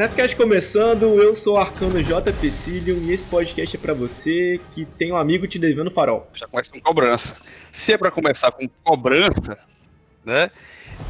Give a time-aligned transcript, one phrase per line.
[0.00, 2.32] Nefcast começando, eu sou o Arcano J.
[2.32, 6.26] Pecilium e esse podcast é para você que tem um amigo te devendo farol.
[6.32, 7.34] Já começa com cobrança.
[7.70, 9.58] Se é para começar com cobrança,
[10.24, 10.50] né?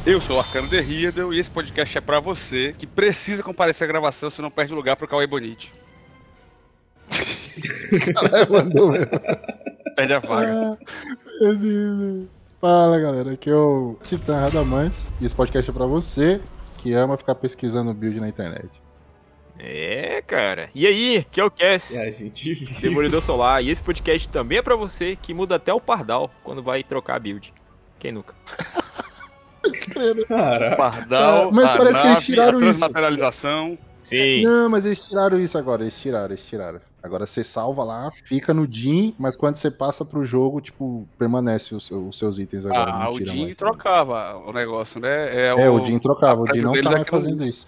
[0.05, 3.85] Eu sou o Arcano The Riddle e esse podcast é para você que precisa comparecer
[3.85, 5.73] à gravação se não perde lugar pro Cauê Bonite.
[8.13, 9.07] Caralho, mandou mesmo.
[9.95, 10.77] Perde a vaga.
[11.41, 12.27] Ah,
[12.59, 16.41] Fala galera, aqui é o Titã Radamantes e esse podcast é pra você
[16.81, 18.69] que ama ficar pesquisando build na internet.
[19.59, 20.69] É, cara.
[20.73, 23.63] E aí, que é o Cass, É, gente Demolidor Solar.
[23.63, 27.15] E esse podcast também é pra você que muda até o pardal quando vai trocar
[27.17, 27.53] a build.
[27.99, 28.33] Quem nunca?
[30.27, 32.79] Cara, Pardal, Ah, mas a parece que eles nave, tiraram a isso.
[34.01, 34.41] Sim.
[34.43, 36.81] Não, mas eles tiraram isso agora, eles tiraram, eles tiraram.
[37.03, 41.73] Agora você salva lá, fica no DIN, mas quando você passa pro jogo, tipo, permanece
[41.73, 42.91] os, os seus itens agora.
[42.91, 43.55] Ah, o mais.
[43.55, 45.47] trocava o negócio, né?
[45.47, 47.67] É, o DIN trocava, o DIN não tá é mais fazendo isso.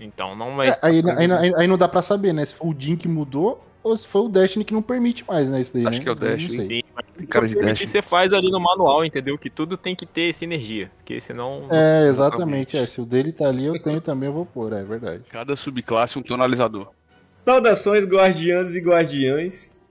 [0.00, 0.70] Então não vai.
[0.70, 2.44] É, aí, aí, aí- aí não dá pra saber, né?
[2.44, 5.50] Se foi o DIN que mudou ou se foi o Destiny que não permite mais,
[5.50, 5.60] né?
[5.60, 6.02] Isso daí, Acho né?
[6.04, 6.62] que é o Destiny.
[6.62, 7.86] Sim, mas Tem cara de o que Destiny.
[7.90, 9.38] você faz ali no manual, entendeu?
[9.38, 10.90] Que tudo tem que ter sinergia.
[10.96, 11.66] Porque senão.
[11.70, 12.08] É, exatamente.
[12.08, 12.76] Exatamente.
[12.78, 15.22] É, se o dele tá ali, eu tenho também, eu vou pôr, é verdade.
[15.28, 16.88] Cada subclasse um tonalizador.
[17.34, 19.82] Saudações guardiãs e guardiães.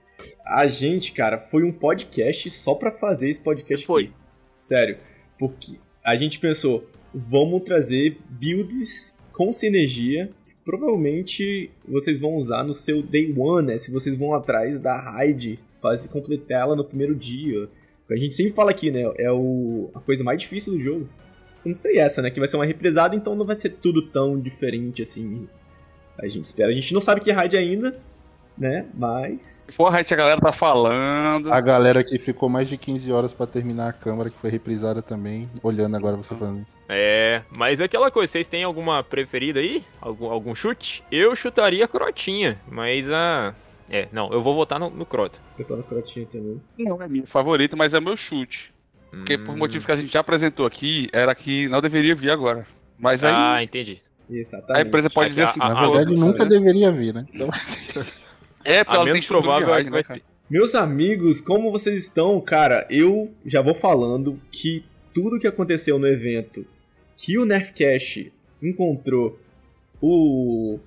[0.44, 4.04] A gente, cara, foi um podcast só pra fazer esse podcast Foi.
[4.04, 4.12] aqui.
[4.56, 4.98] Sério,
[5.38, 12.74] porque a gente pensou, vamos trazer builds com sinergia que provavelmente vocês vão usar no
[12.74, 13.78] seu day one, né?
[13.78, 17.68] Se vocês vão atrás da raid, fazer completar ela no primeiro dia.
[18.10, 19.02] A gente sempre fala aqui, né?
[19.18, 21.08] É o, a coisa mais difícil do jogo.
[21.64, 22.30] Eu não sei essa, né?
[22.30, 25.48] Que vai ser uma represada, então não vai ser tudo tão diferente assim.
[26.18, 26.70] A gente espera.
[26.70, 27.98] A gente não sabe que é raid ainda,
[28.56, 28.86] né?
[28.94, 29.68] Mas.
[29.76, 31.52] Porra, aí a galera tá falando.
[31.52, 35.02] A galera que ficou mais de 15 horas pra terminar a câmara, que foi reprisada
[35.02, 36.74] também, olhando agora você falando isso.
[36.88, 39.82] É, mas é aquela coisa, vocês têm alguma preferida aí?
[40.00, 41.02] Algum, algum chute?
[41.10, 43.54] Eu chutaria Crotinha, mas a.
[43.90, 45.38] É, não, eu vou votar no, no Crota.
[45.58, 46.60] Eu tô no crotinho também.
[46.78, 48.72] Não é minha favorita, mas é meu chute.
[49.10, 49.58] Porque por Hum.
[49.58, 52.66] motivos que a gente já apresentou aqui, era que não deveria vir agora.
[52.98, 54.00] Mas aí Ah, entendi.
[54.30, 54.84] Exatamente.
[54.84, 56.48] a empresa pode dizer assim, A- Na a- pô, verdade, outra, nunca né?
[56.50, 57.26] deveria vir, né?
[57.32, 57.48] Então,
[58.64, 60.22] é porque ela tem menos provável é né, vai.
[60.48, 62.40] Meus amigos, como vocês estão?
[62.40, 66.66] Cara, eu já vou falando que tudo que aconteceu no evento
[67.16, 69.38] que o Nerfcast encontrou
[70.02, 70.78] o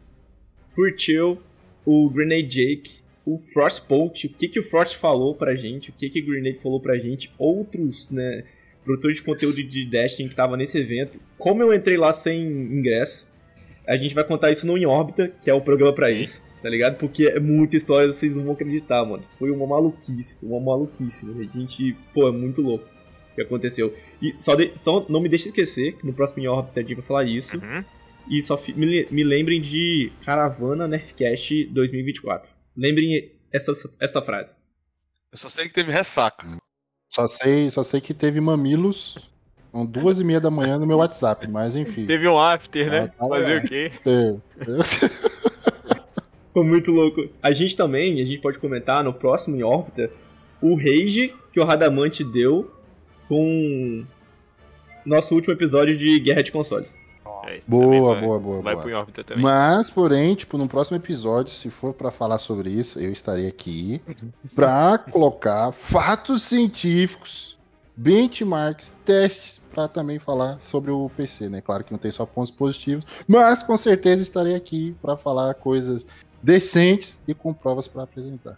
[0.75, 1.39] Purchill,
[1.85, 6.09] o Grenade Jake, o Frostbolt, o que, que o Frost falou pra gente, o que,
[6.09, 8.43] que o Grenade falou pra gente, outros, né,
[8.87, 11.19] produtores de conteúdo de Destiny que tava nesse evento.
[11.37, 13.29] Como eu entrei lá sem ingresso,
[13.87, 16.21] a gente vai contar isso no Em Órbita, que é o programa pra Sim.
[16.21, 16.97] isso, tá ligado?
[16.97, 19.23] Porque é muita história, vocês não vão acreditar, mano.
[19.37, 21.41] Foi uma maluquice, foi uma maluquice, mano.
[21.41, 22.85] A gente, pô, é muito louco
[23.31, 23.93] o que aconteceu.
[24.21, 26.95] E só, de- só não me deixe esquecer que no próximo Em Órbita a gente
[26.95, 27.57] vai falar isso.
[27.57, 27.83] Uhum.
[28.29, 32.51] E só fi- me, me lembrem de Caravana Nerfcast 2024.
[32.75, 33.71] Lembrem essa,
[34.01, 34.57] essa frase.
[35.31, 36.45] Eu só sei que teve ressaca.
[37.09, 39.29] Só sei, só sei que teve mamilos
[39.77, 42.07] são duas e meia da manhã no meu WhatsApp, mas enfim.
[42.07, 43.11] Teve um after, né?
[43.19, 43.91] Ah, tá Fazer o quê?
[44.03, 44.41] Teve.
[46.51, 47.29] Foi muito louco.
[47.43, 50.09] A gente também, a gente pode comentar no próximo em órbita,
[50.59, 52.71] o rage que o Radamante deu
[53.27, 54.03] com
[55.05, 56.99] nosso último episódio de Guerra de Consoles.
[57.47, 58.83] É, Boa, vai- boa, boa, Vai boa.
[58.83, 59.41] pro em órbita também.
[59.43, 64.01] Mas, porém, tipo, no próximo episódio, se for pra falar sobre isso, eu estarei aqui
[64.53, 67.57] pra colocar fatos científicos,
[67.95, 71.61] benchmarks, testes pra também falar sobre o PC, né?
[71.61, 76.05] Claro que não tem só pontos positivos, mas com certeza estarei aqui pra falar coisas
[76.43, 78.57] decentes e com provas pra apresentar.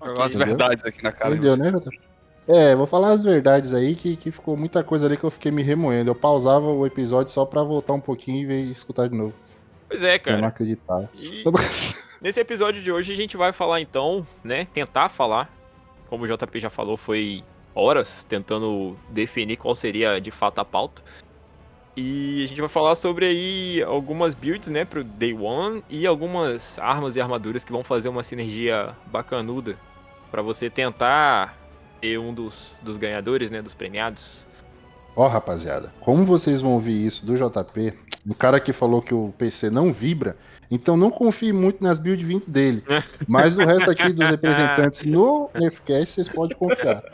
[0.00, 0.46] As Entendeu?
[0.48, 1.36] verdades aqui na cara.
[1.36, 2.00] de Entendeu, né, JP?
[2.48, 5.50] É, vou falar as verdades aí, que, que ficou muita coisa ali que eu fiquei
[5.50, 6.10] me remoendo.
[6.10, 9.34] Eu pausava o episódio só pra voltar um pouquinho e ver- escutar de novo.
[9.88, 10.48] Pois é, Pra não cara.
[10.52, 11.08] acreditar.
[11.14, 11.42] E
[12.22, 14.66] nesse episódio de hoje a gente vai falar então, né?
[14.72, 15.50] Tentar falar.
[16.08, 17.42] Como o JP já falou, foi
[17.74, 21.02] horas tentando definir qual seria de fato a pauta.
[21.96, 26.78] E a gente vai falar sobre aí algumas builds, né, pro Day One e algumas
[26.78, 29.76] armas e armaduras que vão fazer uma sinergia bacanuda
[30.30, 31.56] pra você tentar
[32.06, 34.46] ser um dos, dos ganhadores, né, dos premiados.
[35.16, 37.94] Ó, rapaziada, como vocês vão ouvir isso do JP,
[38.28, 40.36] o cara que falou que o PC não vibra,
[40.70, 42.84] então não confie muito nas build 20 dele.
[43.26, 47.02] Mas o resto aqui dos representantes no Nerfcast, vocês podem confiar.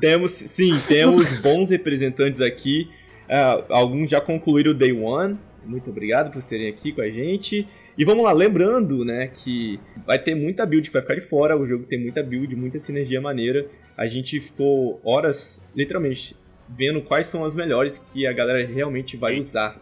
[0.00, 2.88] Temos, sim, temos bons representantes aqui.
[3.28, 5.36] Ah, alguns já concluíram o Day One.
[5.64, 7.66] Muito obrigado por estarem aqui com a gente.
[7.96, 11.56] E vamos lá, lembrando, né, que vai ter muita build que vai ficar de fora.
[11.56, 13.66] O jogo tem muita build, muita sinergia maneira.
[13.96, 16.36] A gente ficou horas, literalmente,
[16.68, 19.40] vendo quais são as melhores que a galera realmente vai Sim.
[19.40, 19.80] usar.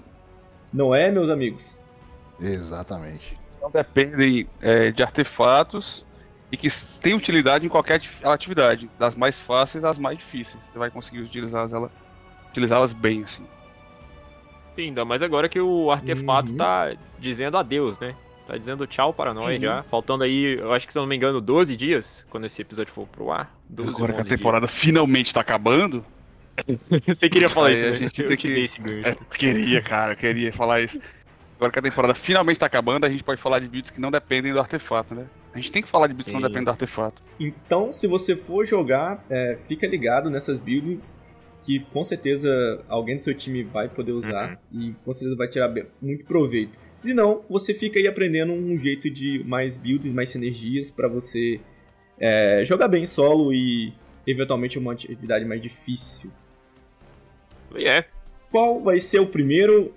[0.73, 1.79] Não é, meus amigos?
[2.41, 3.39] Exatamente.
[3.61, 6.05] Não dependem é, de artefatos
[6.51, 6.69] e que
[7.01, 10.63] têm utilidade em qualquer ati- atividade, das mais fáceis às mais difíceis.
[10.73, 11.91] Você vai conseguir utilizá-las
[12.51, 13.45] utilizá-las bem, assim.
[14.77, 16.57] Sim, ainda mais agora que o artefato Uhum.
[16.59, 18.15] tá dizendo adeus, né?
[18.39, 19.61] Está dizendo tchau para nós Uhum.
[19.63, 19.83] já.
[19.85, 22.93] Faltando aí, eu acho que se eu não me engano, 12 dias quando esse episódio
[22.93, 23.55] for pro ar.
[23.69, 26.05] 12 Agora que a 11 temporada finalmente tá acabando,
[26.67, 26.81] dias.
[27.07, 27.97] Você queria falar isso, a né?
[27.97, 29.09] gente eu tem te que- dei esse gancho.
[29.09, 30.99] é, queria, cara, queria falar isso.
[31.57, 34.11] Agora que a temporada finalmente tá acabando, a gente pode falar de builds que não
[34.11, 35.27] dependem do artefato, né?
[35.53, 36.47] A gente tem que falar de builds que não Sim.
[36.47, 37.23] dependem do artefato.
[37.39, 41.21] Então, se você for jogar, é, fica ligado nessas builds
[41.65, 45.73] que com certeza alguém do seu time vai poder usar e com certeza vai tirar
[46.01, 46.79] muito proveito.
[46.97, 51.61] Se não, você fica aí aprendendo um jeito de mais builds, mais sinergias pra você
[52.19, 53.93] é, jogar bem solo e
[54.27, 56.31] eventualmente uma atividade mais difícil.
[57.77, 58.07] E é,
[58.51, 59.95] Qual vai ser o primeiro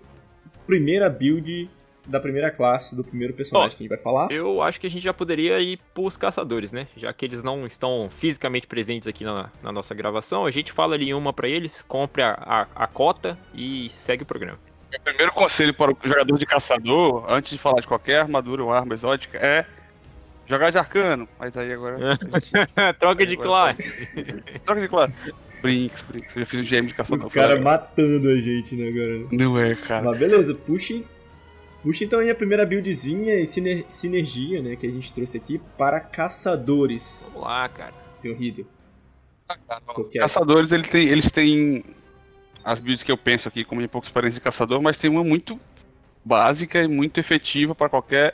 [0.68, 1.69] primeira build
[2.07, 4.31] da primeira classe do primeiro personagem Ó, que a gente vai falar?
[4.31, 6.88] eu acho que a gente já poderia ir pros caçadores, né?
[6.97, 10.95] Já que eles não estão fisicamente presentes aqui na, na nossa gravação, a gente fala
[10.95, 12.31] ali uma pra eles, compre a,
[12.75, 14.59] a, a cota e segue o programa.
[14.91, 18.71] Meu primeiro conselho para o jogador de caçador, antes de falar de qualquer armadura ou
[18.71, 19.65] arma exótica, é
[20.45, 21.27] jogar de arcano.
[21.39, 21.97] Mas aí agora.
[23.00, 24.05] Troca de Agora- classe.
[24.63, 25.13] Troca de classe.
[25.63, 26.35] Brinks, Brinks.
[26.35, 27.25] Eu já fiz um GM de caçador.
[27.25, 29.27] Os caras matando a gente, né, agora?
[29.31, 30.05] Não é, cara.
[30.05, 31.05] Mas beleza, puxe,
[31.83, 35.62] puxe então aí a primeira buildzinha e siner- sinergia, né, que a gente trouxe aqui
[35.77, 37.31] para caçadores.
[37.33, 37.94] Vamos lá, cara.
[38.13, 38.38] Seu Os
[40.09, 40.19] cast.
[40.19, 41.83] Caçadores, ele tem- eles têm
[42.63, 45.24] as builds que eu penso aqui, como em pouca experiência de caçador, mas tem uma
[45.24, 45.59] muito
[46.24, 48.33] básica e muito efetiva para qualquer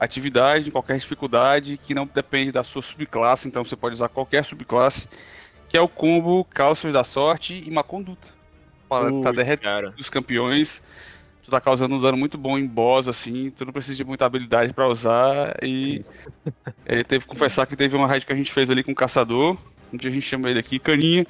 [0.00, 5.08] atividade, qualquer dificuldade, que não depende da sua subclasse, então você pode usar qualquer subclasse,
[5.68, 8.28] que é o combo Calços da Sorte e Má Conduta.
[8.88, 10.82] Para tá derretendo os campeões,
[11.42, 14.24] tu tá causando um dano muito bom em boss, assim, tu não precisa de muita
[14.24, 16.04] habilidade pra usar, e
[16.86, 18.96] ele teve que confessar que teve uma raid que a gente fez ali com o
[18.96, 19.56] caçador,
[19.92, 21.26] um dia a gente chama ele aqui, Caninha,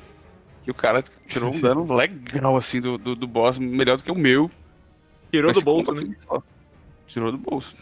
[0.64, 4.12] que o cara tirou um dano legal, assim, do, do, do boss, melhor do que
[4.12, 4.50] o meu.
[5.30, 6.02] Tirou Esse do bolso, né?
[6.02, 6.40] aqui, ó.
[7.08, 7.74] Tirou do bolso.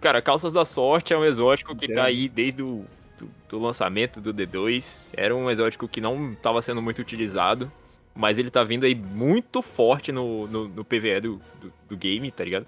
[0.00, 1.96] Cara, Calças da Sorte é um exótico que Entendo.
[1.96, 2.84] tá aí desde o
[3.18, 5.10] do, do lançamento do D2.
[5.16, 7.70] Era um exótico que não tava sendo muito utilizado.
[8.14, 12.30] Mas ele tá vindo aí muito forte no, no, no PVE do, do, do game,
[12.30, 12.66] tá ligado?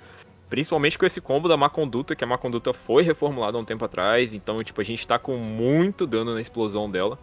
[0.48, 3.64] Principalmente com esse combo da Má Conduta, que a Má Conduta foi reformulada há um
[3.64, 4.34] tempo atrás.
[4.34, 7.18] Então, tipo, a gente tá com muito dano na explosão dela.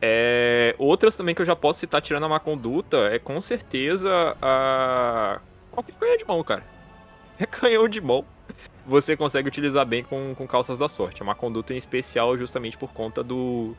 [0.00, 4.36] É, outras também que eu já posso citar tirando a Má Conduta é com certeza
[4.40, 5.40] a.
[5.70, 6.64] Qualquer canhão de mão, cara.
[7.40, 8.24] É canhão de mão
[8.88, 11.20] você consegue utilizar bem com, com calças da sorte.
[11.20, 13.76] É uma conduta em especial justamente por conta do,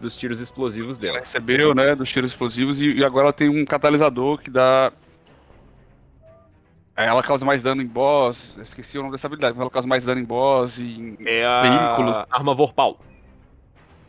[0.00, 1.18] dos tiros explosivos Ela dela.
[1.20, 4.92] recebeu, né, dos tiros explosivos, e, e agora ela tem um catalisador que dá...
[6.96, 10.04] Ela causa mais dano em boss, esqueci o nome dessa habilidade, mas ela causa mais
[10.04, 12.26] dano em boss e em É a Veículos.
[12.30, 12.98] arma Vorpal.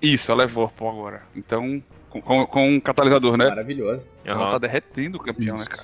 [0.01, 1.21] Isso, ela é Vorpal agora.
[1.33, 3.47] Então, com, com, com um catalisador, né?
[3.47, 4.09] Maravilhosa.
[4.25, 5.69] Ela tá derretendo o campeão, né, Isso.
[5.69, 5.83] cara?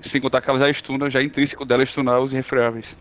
[0.00, 2.96] Sem contar que ela já estuna, já é intrínseco dela estunar os irrefreáveis.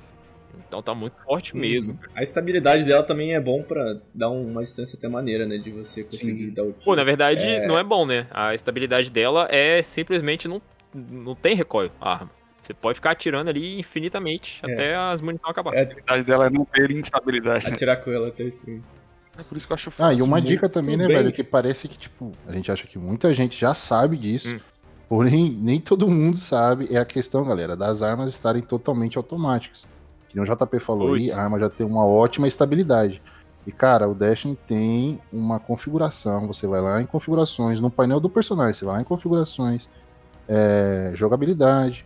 [0.68, 2.00] Então tá muito forte mesmo.
[2.16, 6.04] A estabilidade dela também é bom pra dar uma distância até maneira, né, de você
[6.04, 6.54] conseguir Sim.
[6.54, 6.86] dar o tiro.
[6.86, 8.28] Pô, na verdade, não é bom, né?
[8.32, 10.62] A estabilidade dela é simplesmente não,
[10.94, 12.32] não tem recoil a arma.
[12.62, 14.74] Você pode ficar atirando ali infinitamente É.
[14.74, 15.74] até as munições acabar.
[15.74, 15.80] É.
[15.80, 17.66] A habilidade dela é não ter instabilidade.
[17.68, 17.74] Né?
[17.74, 18.84] Atirar com ela até extremo.
[19.38, 21.18] É por isso que eu acho Ah, e uma Muito dica também, né, bem.
[21.18, 24.60] velho, que parece que, tipo, a gente acha que muita gente já sabe disso, Hum.
[25.10, 29.88] porém nem todo mundo sabe, é a questão, galera, das armas estarem totalmente automáticas.
[30.34, 31.38] Que nem o JP falou aí, Puts.
[31.38, 33.22] a arma já tem uma ótima estabilidade.
[33.68, 38.30] E, cara, o Destiny tem uma configuração, você vai lá em configurações, no painel do
[38.30, 39.88] personagem, você vai lá em configurações,
[40.50, 42.04] é, jogabilidade,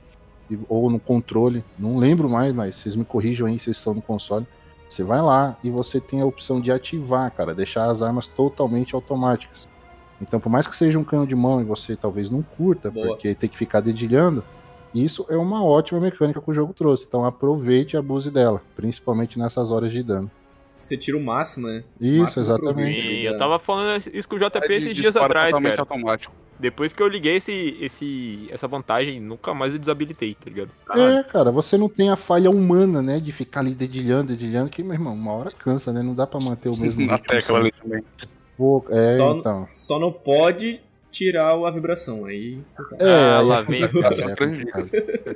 [0.68, 4.46] ou no controle, não lembro mais, mas vocês me corrijam aí, vocês estão no console.
[4.88, 8.94] Você vai lá e você tem a opção de ativar, cara, deixar as armas totalmente
[8.94, 9.68] automáticas.
[10.22, 13.08] Então, por mais que seja um canhão de mão e você talvez não curta, Boa.
[13.08, 14.44] porque tem que ficar dedilhando,
[14.94, 17.06] isso é uma ótima mecânica que o jogo trouxe.
[17.08, 20.30] Então, aproveite e abuse dela, principalmente nessas horas de dano.
[20.80, 21.84] Você tira o máximo, né?
[22.00, 23.00] Isso, Máximo exatamente.
[23.02, 25.80] E eu tava falando isso com o JP esses dias atrás, cara.
[25.80, 26.34] automático.
[26.60, 30.72] Depois que eu liguei esse, esse, essa vantagem, nunca mais eu desabilitei, tá ligado?
[30.86, 31.18] Caralho.
[31.20, 34.82] É, cara, você não tem a falha humana, né, de ficar ali dedilhando, dedilhando, que,
[34.84, 36.02] meu irmão, uma hora cansa, né?
[36.02, 37.82] Não dá pra manter o mesmo Na tecla ali sempre.
[37.82, 38.04] também.
[38.58, 39.68] Pô, É, Só- então.
[39.72, 42.26] Só não pode tirar a vibração.
[42.26, 42.96] Aí você tá.
[43.00, 43.80] É, Ah, lá é vem.
[43.80, 44.08] Isso é
[44.46, 44.66] aí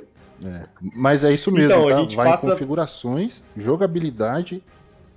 [0.44, 2.00] É, Mas é isso mesmo, Então, a tá?
[2.00, 4.62] gente Vai passa- em configurações, jogabilidade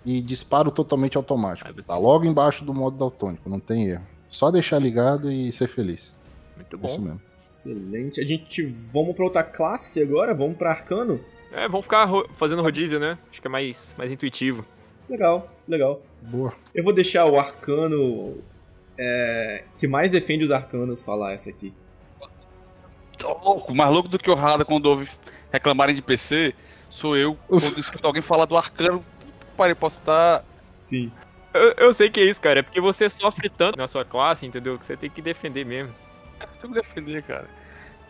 [0.06, 1.72] e disparo totalmente automático.
[1.84, 4.04] Tá logo embaixo do modo daltônico, não tem erro.
[4.30, 6.16] Só deixar ligado e ser feliz.
[6.56, 6.88] Muito bom.
[6.88, 7.22] Isso mesmo.
[7.48, 8.22] Excelente.
[8.22, 10.34] A gente vamos pra outra classe agora?
[10.36, 11.20] Vamos pra Arcano?
[11.52, 13.18] É, vamos ficar ro- fazendo rodízio, né?
[13.32, 14.64] Acho que é mais, mais intuitivo.
[15.10, 16.02] Legal, legal.
[16.22, 16.54] Boa.
[16.74, 18.36] Eu vou deixar o Arcano
[18.98, 21.74] é, que mais defende os Arcanos falar essa aqui.
[23.18, 25.10] Tô louco, mais louco do que o Rada quando ouve
[25.52, 26.54] reclamarem de PC,
[26.90, 29.04] sou eu quando escuto alguém falar do arcano.
[29.56, 30.44] Pariu, posso estar.
[30.56, 31.12] Sim.
[31.54, 32.60] Eu, eu sei que é isso, cara.
[32.60, 34.78] É porque você sofre tanto na sua classe, entendeu?
[34.78, 35.94] Que você tem que defender mesmo.
[36.60, 37.48] Tem que defender, cara.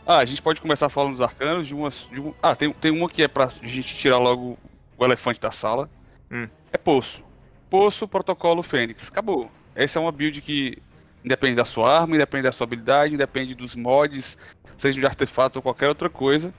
[0.06, 2.10] Ah, a gente pode começar falando dos arcanos de umas.
[2.12, 2.34] De um...
[2.42, 4.58] Ah, tem, tem uma que é pra gente tirar logo
[4.98, 5.90] o elefante da sala.
[6.32, 6.48] Hum.
[6.72, 7.24] É Poço.
[7.70, 9.08] Poço, protocolo Fênix.
[9.08, 9.52] Acabou.
[9.76, 10.78] Essa é uma build que
[11.24, 14.38] independe da sua arma, independe da sua habilidade, independe dos mods,
[14.78, 16.54] seja de artefato ou qualquer outra coisa.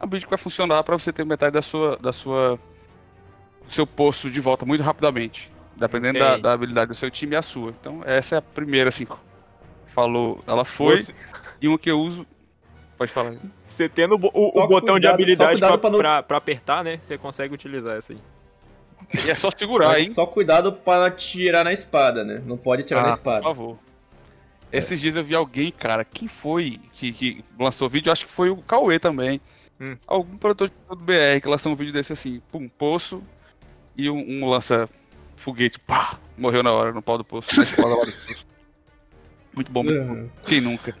[0.00, 1.96] A build que vai funcionar pra você ter metade da sua.
[1.98, 2.58] da sua.
[3.66, 5.50] do seu poço de volta muito rapidamente.
[5.76, 6.42] Dependendo da, Ok.
[6.42, 7.70] da habilidade do seu time e a sua.
[7.80, 9.06] Então essa é a primeira, assim.
[9.94, 10.42] Falou.
[10.46, 10.96] Ela foi.
[10.96, 11.14] Você,
[11.60, 12.26] E uma que eu uso.
[12.98, 13.30] Pode falar.
[13.66, 16.98] você tendo o, o- botão de cuidado- só habilidade pra não- apertar, né?
[17.00, 18.18] Você consegue utilizar essa aí.
[19.26, 20.10] E é só segurar, Mas hein?
[20.10, 22.42] só cuidado para tirar na espada, né?
[22.46, 23.42] Não pode tirar na Ah, Por espada.
[23.42, 23.78] favor.
[24.72, 28.10] Esses dias eu vi alguém, cara, quem foi que, que lançou vídeo?
[28.10, 29.40] Acho que foi o Cauê também.
[29.80, 29.96] Hum.
[30.06, 33.22] Algum produtor conteúdo BR que lançou um vídeo desse assim, pum, poço
[33.96, 34.88] e um, um lança
[35.36, 37.54] foguete, pá, morreu na hora no pau do poço.
[37.56, 38.46] na espada lá do poço.
[39.54, 40.12] Muito bom, muito bom.
[40.14, 40.30] Uhum.
[40.46, 40.96] Quem nunca?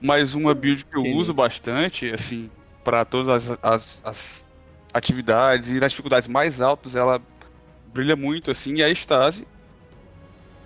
[0.00, 2.48] Mas uma build que eu Quem uso bastante, assim,
[2.84, 4.46] para todas as, as- as
[4.94, 7.20] atividades e nas dificuldades mais altas, ela
[7.92, 9.46] brilha muito, assim, e a Estase,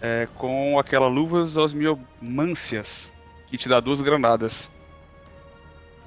[0.01, 3.13] é, com aquela luvas osmiomâncias,
[3.47, 4.71] que te dá duas granadas.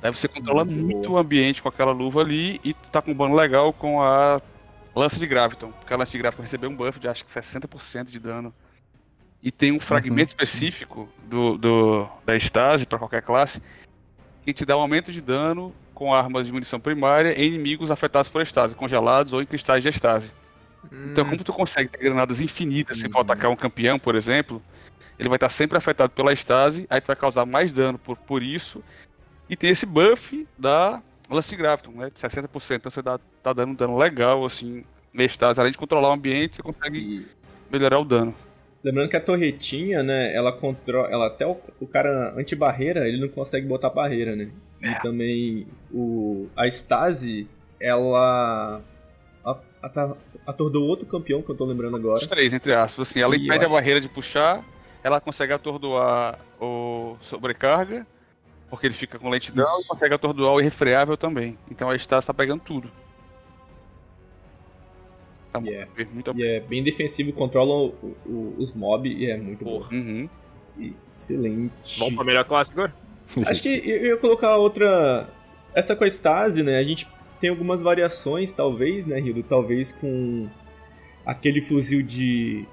[0.01, 1.19] Aí você controla Muito muito boa.
[1.19, 4.41] o ambiente com aquela luva ali e tá com um bano legal com a
[4.95, 5.71] lança de Graviton.
[5.73, 8.53] Porque a lança de Graviton recebeu um buff de acho que 60% de dano.
[9.43, 13.61] E tem um fragmento específico do, do- da Estase para qualquer classe
[14.45, 18.29] que te dá um aumento de dano com armas de munição primária em inimigos afetados
[18.29, 20.31] por Estase, congelados ou em cristais de Estase.
[21.03, 23.21] Então, Hum, como tu consegue ter granadas infinitas se for Uhum.
[23.23, 24.61] atacar um campeão, por exemplo,
[25.17, 28.41] ele vai estar sempre afetado pela estase, aí tu vai causar mais dano por, por
[28.41, 28.83] isso.
[29.49, 32.09] E tem esse buff da Lance Graviton, né?
[32.09, 32.77] De 60%.
[32.77, 34.83] Então você dá, tá dando um dano legal, assim,
[35.13, 35.59] na estase.
[35.59, 37.27] Além de controlar o ambiente, você consegue
[37.69, 38.33] melhorar o dano.
[38.83, 40.33] lembrando que a torretinha, né?
[40.33, 41.09] Ela controla.
[41.09, 44.51] Ela até o, o cara anti-barreira, ele não consegue botar barreira, né?
[44.81, 44.91] É.
[44.91, 47.47] E também o, a Stasi,
[47.79, 48.81] ela.
[49.81, 52.15] A- ata- atordou outro campeão que eu tô lembrando agora.
[52.19, 53.09] Os três, entre aspas.
[53.09, 54.63] Assim, ela impede a acho- barreira de puxar,
[55.03, 58.05] ela consegue atordoar o sobrecarga,
[58.69, 59.87] porque ele fica com lentidão, e Isso.
[59.89, 61.57] consegue atordoar o irrefreável também.
[61.71, 62.89] Então a estase tá pegando tudo.
[65.51, 65.91] Tá muito, Yeah.
[66.13, 69.83] muito E é bem defensivo, controla o- o- os mobs e é muito bom.
[69.91, 70.29] Uhum.
[71.07, 71.97] Excelente.
[71.99, 72.93] Vamos pra melhor classe agora?
[73.47, 75.27] Acho que eu ia colocar outra.
[75.73, 76.77] Essa com a Stasi, né?
[76.77, 77.07] A gente
[77.39, 79.43] tem algumas variações, talvez, né, Hildo?
[79.43, 80.49] Talvez com
[81.25, 82.65] aquele fuzil de.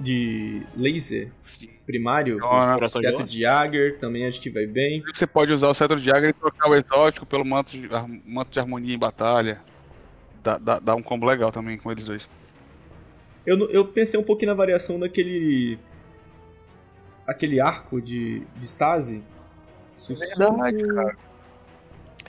[0.00, 1.68] de laser Sim.
[1.86, 2.36] primário.
[2.36, 5.02] Então, Coração de Jagger também acho que vai bem.
[5.14, 8.08] Você pode usar o cetro de Jagger e trocar o exótico pelo manto de, ar-
[8.24, 9.60] manto de harmonia em batalha.
[10.42, 12.28] Dá, dá, dá um combo legal também com eles dois.
[13.46, 15.78] Eu, não- eu pensei um pouquinho na variação daquele.
[17.26, 19.22] aquele arco de, de Stasi.
[19.94, 21.16] Sussurro- Verdade, cara.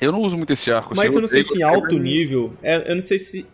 [0.01, 0.93] Eu não uso muito esse arco.
[0.95, 2.53] Mas assim, eu não sei se em alto nível.
[2.61, 3.45] é, eu não sei se.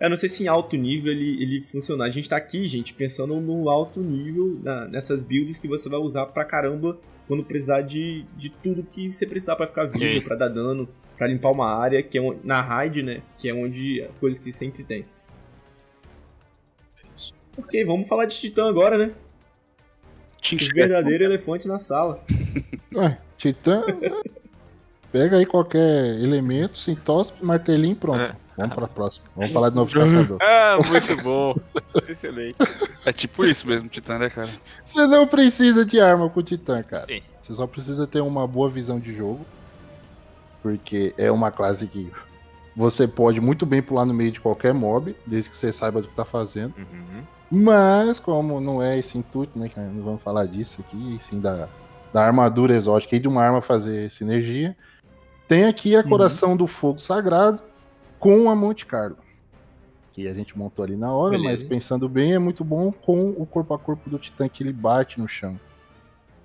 [0.00, 2.04] Eu não sei se em alto nível ele, ele funciona.
[2.04, 5.98] A gente tá aqui, gente, pensando no alto nível, na- nessas builds que você vai
[6.00, 10.20] usar pra caramba quando precisar de, de tudo que você precisar pra ficar vivo, Ok.
[10.22, 13.22] pra dar dano, pra limpar uma área, que é on- na raid, né?
[13.38, 15.06] Que é onde coisas que sempre tem.
[17.56, 19.14] Ok, vamos falar de Titã agora, né?
[20.52, 22.20] O verdadeiro elefante na sala.
[22.94, 23.82] Ué, Titã.
[25.14, 28.20] Pega aí qualquer elemento, sintospe, martelinho e pronto.
[28.20, 28.34] É.
[28.56, 29.24] Vamos pra próxima.
[29.36, 30.38] Vamos falar de novo de caçador.
[30.42, 31.54] Ah, muito bom.
[32.08, 32.58] Excelente.
[33.06, 34.50] É tipo isso mesmo, Titã, né, cara?
[34.84, 37.04] Você não precisa de arma com o Titã, cara.
[37.04, 37.22] Sim.
[37.40, 39.46] Você só precisa ter uma boa visão de jogo.
[40.60, 42.10] Porque é uma classe que
[42.74, 46.08] você pode muito bem pular no meio de qualquer mob, desde que você saiba do
[46.08, 46.74] que tá fazendo.
[46.76, 47.22] Uhum.
[47.52, 49.68] Mas, como não é esse intuito, né?
[49.68, 51.68] que Não vamos falar disso aqui, sim da,
[52.12, 54.76] da armadura exótica e de uma arma fazer sinergia.
[55.48, 56.08] Tem aqui a Uhum.
[56.08, 57.60] Coração do Fogo Sagrado
[58.18, 59.16] com a Monte Carlo.
[60.12, 61.50] Que a gente montou ali na hora, Beleza.
[61.50, 64.72] mas pensando bem, é muito bom com o corpo a corpo do Titã que ele
[64.72, 65.58] bate no chão.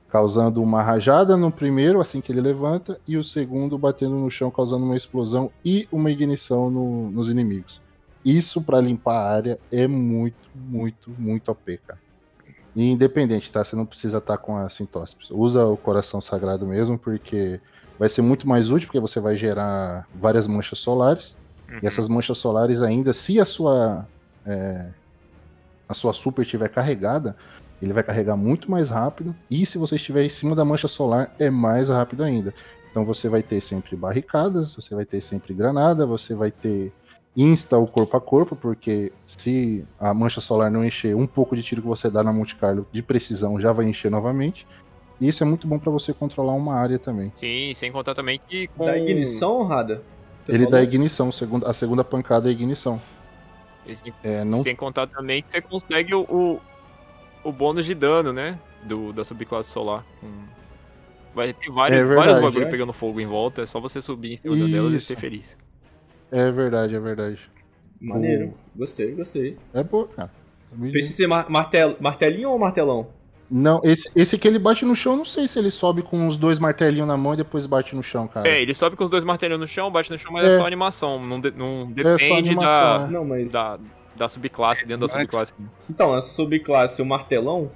[0.10, 4.50] Causando uma rajada no primeiro, assim que ele levanta, e o segundo batendo no chão,
[4.50, 7.80] causando uma explosão e uma ignição no- nos inimigos.
[8.26, 12.00] Isso pra limpar a área é muito, muito, muito OP, cara.
[12.76, 13.64] E independente, tá?
[13.64, 15.30] Você não precisa estar com a sintóspis.
[15.30, 17.60] Usa o coração sagrado mesmo, porque
[18.00, 21.38] vai ser muito mais útil, porque você vai gerar várias manchas solares.
[21.70, 21.80] Uhum.
[21.84, 24.08] E essas manchas solares ainda, se a sua
[24.48, 24.88] é,
[25.88, 27.36] a sua super estiver carregada,
[27.82, 29.36] ele vai carregar muito mais rápido.
[29.52, 32.54] E se você estiver em cima da mancha solar, é mais rápido ainda.
[32.90, 36.92] Então você vai ter sempre barricadas, você vai ter sempre granada, você vai ter
[37.36, 41.64] insta o corpo a corpo, porque se a mancha solar não encher, um pouco de
[41.64, 44.66] tiro que você dá na Monte Carlo de precisão já vai encher novamente.
[45.20, 47.32] E isso é muito bom para você controlar uma área também.
[47.36, 48.86] Sim, sem contar também que com...
[48.86, 50.02] Da ignição, Rada?
[50.42, 50.72] Você ele falou?
[50.72, 53.02] dá ignição, segunda- a segunda pancada é ignição.
[53.86, 56.62] Esse- É, não Sem contar também que você consegue o, o,
[57.44, 58.58] o bônus de dano, né?
[58.84, 60.06] Do, da subclasse solar.
[60.24, 60.46] Hum.
[61.36, 62.72] Vai ter vários, É verdade, vários bagulho acho.
[62.72, 65.08] pegando fogo em volta, é só você subir em cima delas e Isso.
[65.08, 65.58] ser feliz.
[66.32, 67.40] É verdade, é verdade.
[68.00, 68.54] Maneiro.
[68.76, 69.58] Gostei, gostei.
[69.74, 70.32] É boa, cara.
[70.92, 73.08] Precisa ser mar martel martelinho ou martelão?
[73.52, 76.38] Não, esse, esse que ele bate no chão, não sei se ele sobe com os
[76.38, 78.48] dois martelinhos na mão e depois bate no chão, cara.
[78.48, 80.58] É, ele sobe com os dois martelinhos no chão, bate no chão, mas é, É.
[80.58, 81.20] só animação.
[81.26, 83.08] Não, de- não só depende animação, da, né?
[83.12, 83.52] Não, mas.
[83.52, 83.80] da,
[84.16, 85.54] da subclasse, dentro da subclasse.
[85.90, 87.72] Então, a subclasse, o martelão.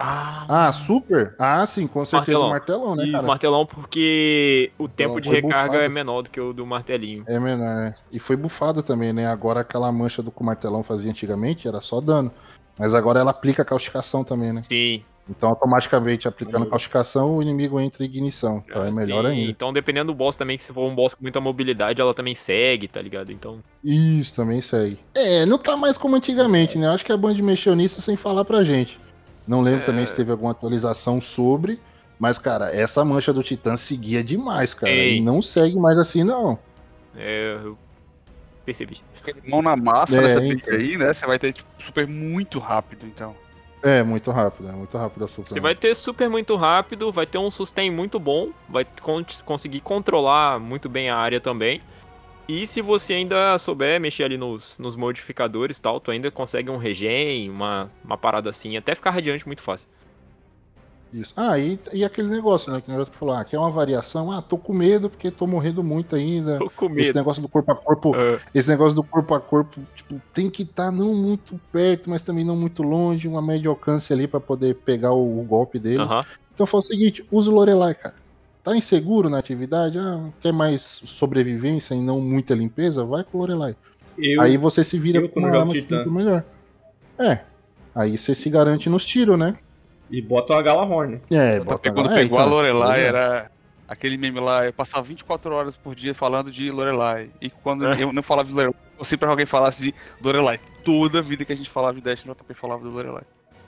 [0.00, 1.34] Ah, super?
[1.40, 3.26] Ah, sim, com certeza o martelão, né, Isso, cara?
[3.26, 5.84] martelão porque o tempo de foi recarga bufado.
[5.84, 7.24] é menor do que o do martelinho.
[7.26, 7.94] É menor, né?
[8.12, 9.26] E foi bufado também, né?
[9.26, 12.30] Agora aquela mancha do que o martelão fazia antigamente era só dano.
[12.78, 14.62] Mas agora ela aplica causticação também, né?
[14.62, 15.02] Sim.
[15.30, 16.70] Então automaticamente aplicando Uhum.
[16.70, 18.64] causticação, o inimigo entra em ignição.
[18.66, 19.30] Então é melhor sim.
[19.30, 19.50] ainda.
[19.50, 22.34] Então, dependendo do boss também, que se for um boss com muita mobilidade, ela também
[22.34, 23.30] segue, tá ligado?
[23.30, 23.58] Então.
[23.84, 24.98] Isso, também segue.
[25.14, 26.88] É, não tá mais como antigamente, né?
[26.88, 28.98] Acho que a Band mexeu nisso sem falar pra gente.
[29.46, 29.84] Não lembro É.
[29.84, 31.78] também se teve alguma atualização sobre.
[32.18, 34.92] Mas, cara, essa mancha do Titã seguia demais, cara.
[34.92, 34.98] Sim.
[35.16, 36.58] E não segue mais assim, não.
[37.16, 37.76] É, eu
[38.68, 38.98] percebi.
[39.46, 40.56] Mão na massa É, nessa então.
[40.56, 41.12] pique aí, né?
[41.12, 43.34] Você vai ter tipo, super muito rápido, então.
[43.82, 45.48] É, muito rápido, é muito rápido a super.
[45.48, 49.80] Você vai ter super muito rápido, vai ter um sustain muito bom, vai con- conseguir
[49.80, 51.80] controlar muito bem a área também.
[52.46, 56.70] E se você ainda souber mexer ali nos, nos modificadores e tal, tu ainda consegue
[56.70, 59.88] um regen, uma, uma parada assim, até ficar radiante muito fácil.
[61.12, 61.32] Isso.
[61.36, 62.80] Ah, e, e aquele negócio, né?
[62.80, 64.30] Que o negócio falou, ah, que é uma variação.
[64.30, 66.58] Ah, tô com medo porque tô morrendo muito ainda.
[66.58, 67.14] Tô com Esse medo.
[67.14, 70.62] negócio do corpo a corpo, Ah, esse negócio do corpo a corpo, tipo, tem que
[70.62, 74.74] estar não muito perto, mas também não muito longe, uma média alcance ali pra poder
[74.74, 76.02] pegar o, o golpe dele.
[76.02, 76.20] Aham.
[76.54, 78.14] Então fala o seguinte, usa o Lorelai, cara.
[78.62, 79.98] Tá inseguro na atividade?
[79.98, 83.04] Ah, quer mais sobrevivência e não muita limpeza?
[83.04, 83.74] Vai com o Lorelai.
[84.18, 86.44] Eu, aí você se vira eu, com uma arma que melhor.
[87.18, 87.40] É.
[87.94, 89.56] Aí você se garante nos tiros, né?
[90.10, 91.20] E bota a Galahorn.
[91.30, 93.06] É, Porque bota quando é, pegou a então, Lorelai, pois é.
[93.08, 93.50] era
[93.86, 97.30] aquele meme lá, eu passava 24 horas por dia falando de Lorelai.
[97.40, 98.02] E quando É.
[98.02, 100.58] eu não falava de Lorelai, eu sempre alguém falasse de Lorelai.
[100.84, 103.22] Toda a vida que a gente falava de Destiny, eu falava do Lorelai.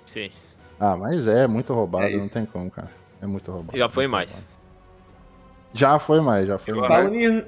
[0.07, 0.31] Sim.
[0.79, 2.91] Ah, mas é muito roubado, É não tem como, cara.
[3.21, 3.77] É muito roubado.
[3.77, 4.45] Já foi mais.
[5.75, 6.87] Já foi mais, já foi mais.
[6.87, 7.45] Falando em,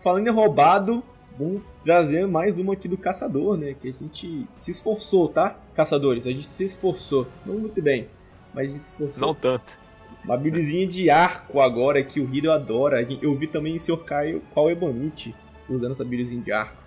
[0.00, 1.02] falando em roubado,
[1.38, 3.74] vamos trazer mais uma aqui do Caçador, né?
[3.78, 5.56] Que a gente se esforçou, tá?
[5.74, 7.26] Caçadores, a gente se esforçou.
[7.44, 8.08] Não muito bem,
[8.58, 9.28] mas se esforçou.
[9.28, 9.78] Não tanto.
[10.24, 13.06] Uma buildzinha de arco agora que o Hiro adora.
[13.22, 13.98] Eu vi também em Sr.
[13.98, 15.32] Caio qual é bonite
[15.68, 16.82] usando essa buildzinha de arco.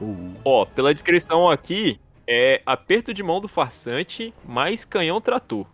[0.00, 5.66] Uh, Ó, pela descrição aqui, é aperto de mão do farsante mais canhão trator.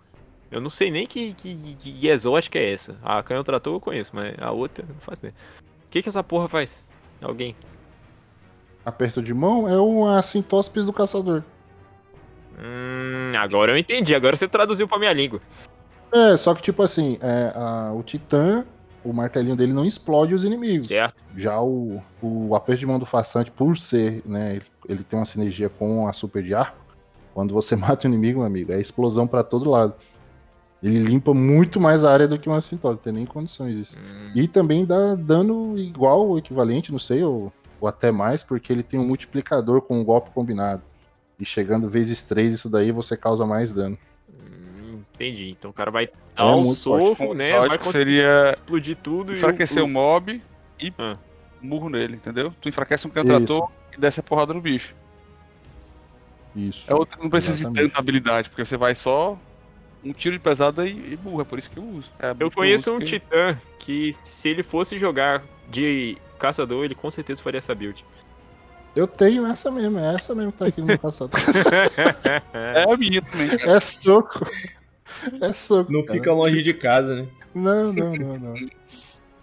[0.50, 2.96] Eu não sei nem que, que, que, que exótica é essa.
[3.05, 5.31] A canhão trator eu conheço, mas a outra eu não faço nem.
[5.31, 6.88] O que que essa porra faz?
[7.22, 7.55] Alguém?
[8.85, 11.44] Aperto de mão é uma sintóspis do caçador.
[12.59, 14.14] Hum, agora eu entendi.
[14.14, 15.40] Agora você traduziu pra minha língua.
[16.12, 18.64] É, só que tipo assim, é, a- o Titã,
[19.05, 20.87] o martelinho dele não explode os inimigos.
[20.87, 21.14] Certo?
[21.37, 25.25] Já o, o aperto de mão do façante, por ser, né, ele, ele tem uma
[25.25, 26.79] sinergia com a super de arco,
[27.35, 29.95] quando você mata o inimigo, meu amigo, é explosão pra todo lado.
[30.83, 33.99] Ele limpa muito mais a área do que uma cintola, não tem nem condições isso.
[33.99, 38.73] Hum, E também dá dano igual ou equivalente, não sei, ou, ou até mais, porque
[38.73, 40.83] ele tem um multiplicador com um golpe combinado.
[41.38, 43.99] E chegando vezes 3, isso daí você causa mais dano.
[44.29, 45.51] hum, entendi.
[45.51, 47.07] Então o cara vai É dar um muito forte.
[47.07, 47.59] soco, né?
[47.66, 50.40] Vai seria explodir tudo e enfraquecer o mob
[50.81, 51.16] e Ah.
[51.61, 52.55] murro nele, entendeu?
[52.61, 54.94] Tu enfraquece um cantrator e desce a porrada no bicho.
[56.55, 56.85] Isso.
[56.90, 57.88] É outro que não precisa de Exatamente.
[57.90, 59.38] tanta habilidade, porque você vai só
[60.03, 62.11] um tiro de pesada e, e burra, é por isso que eu uso.
[62.18, 66.94] É Eu que conheço um porque- titã que se ele fosse jogar de caçador, ele
[66.94, 68.03] com certeza faria essa build.
[68.96, 71.38] Eu tenho essa mesmo, é essa mesmo que tá aqui no meu caçador.
[72.54, 73.50] É a minha também.
[73.52, 74.46] é soco.
[75.40, 75.92] É soco.
[75.92, 76.12] Não cara.
[76.14, 77.26] fica longe de casa, né?
[77.54, 78.54] Não, não, não, não.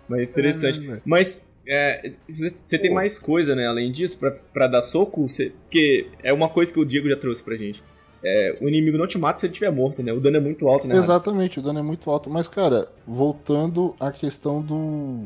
[0.10, 0.90] Mas interessante.
[0.90, 1.02] É, é.
[1.06, 3.68] Mas é, você tem mais coisa, né?
[3.68, 7.16] Além disso, pra, pra dar soco, você, porque é uma coisa que o Diego já
[7.16, 7.84] trouxe pra gente.
[8.24, 10.12] é, o inimigo não te mata se ele estiver morto, né?
[10.14, 10.96] O dano é muito alto, né?
[10.98, 12.30] Exatamente, o dano é muito alto.
[12.30, 15.26] Mas, cara, voltando à questão do.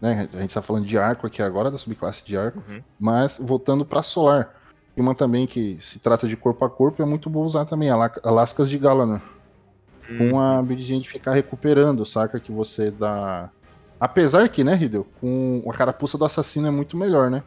[0.00, 2.82] Né, a gente tá falando de arco aqui agora, da subclasse de arco, Uhum.
[2.98, 4.54] mas voltando pra solar.
[4.96, 7.96] Uma também que se trata de corpo a corpo, é muito bom usar também, a
[7.96, 9.20] La- a Lascas de Galanor.
[10.18, 12.40] Com a habilidade de ficar recuperando, saca?
[12.40, 13.48] Que você dá.
[14.00, 17.42] Apesar que, né, Hideo, com a carapuça do assassino é muito melhor, né?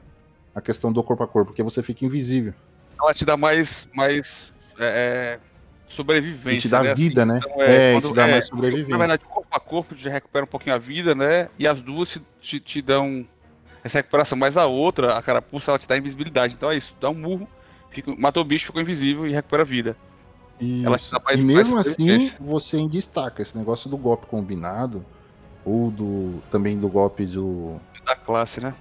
[0.56, 2.54] A questão do corpo a corpo, porque você fica invisível.
[3.02, 5.40] Ela te dá mais, mais é, é,
[5.94, 6.58] sobrevivência.
[6.58, 6.94] E te dá né?
[6.94, 7.40] vida, né?
[7.44, 8.92] Então, É, e quando- te dá é, mais sobrevivência.
[8.92, 11.50] Na verdade, corpo a corpo te recupera um pouquinho a vida, né?
[11.58, 13.26] E as duas te, te, dão
[13.84, 14.38] essa recuperação.
[14.38, 16.56] Mas a outra, a carapuça, ela te dá invisibilidade.
[16.56, 17.48] Então é isso, dá um murro,
[17.90, 19.96] fica, matou o bicho, ficou invisível e recupera a vida.
[20.84, 21.12] Ela te Isso.
[21.12, 25.04] dá mais- e mesmo assim, você ainda destaca esse negócio do golpe combinado,
[25.66, 28.74] ou do também do golpe do, Da classe, né?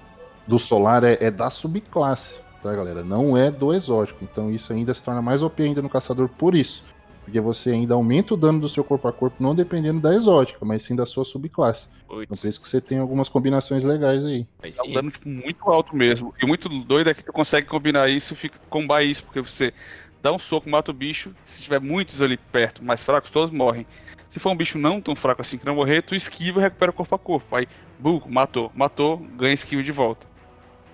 [0.46, 3.02] do solar, é, é da subclasse, tá, galera?
[3.02, 4.22] Não é do exótico.
[4.22, 6.84] Então isso ainda se torna mais OP ainda no caçador por isso.
[7.24, 10.64] Porque você ainda aumenta o dano do seu corpo a corpo, não dependendo da exótica,
[10.64, 11.88] mas sim da sua subclasse.
[12.04, 14.46] Então Putz, por isso que você tem algumas combinações legais aí.
[14.76, 16.34] Dá um dano tipo, muito alto mesmo.
[16.42, 19.72] E muito doido é que tu consegue combinar isso, fica combar isso, porque você
[20.20, 21.32] dá um soco, mata o bicho.
[21.46, 23.86] Se tiver muitos ali perto, mais fracos, todos morrem.
[24.28, 26.92] Se for um bicho não tão fraco assim que não morrer, tu esquiva e recupera
[26.92, 27.54] corpo a corpo.
[27.54, 30.26] Aí, buco, matou, matou, ganha esquiva de volta.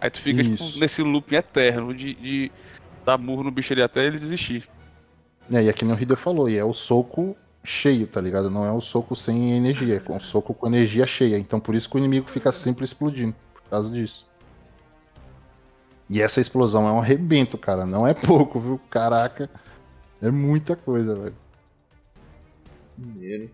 [0.00, 2.52] Aí tu fica tipo, nesse looping eterno de, de
[3.04, 4.68] dar murro no bicho ali até ele desistir.
[5.50, 8.50] É, e aqui no Hideo falou, e é o soco cheio, tá ligado?
[8.50, 11.38] Não é o soco sem energia, é um soco com energia cheia.
[11.38, 14.28] Então por isso que o inimigo fica sempre explodindo, por causa disso.
[16.11, 17.84] E essa explosão é um arrebento, cara.
[17.84, 18.80] Não é pouco, viu?
[18.90, 19.50] Caraca.
[20.22, 21.37] É muita coisa, velho.
[22.96, 23.50] Maneiro.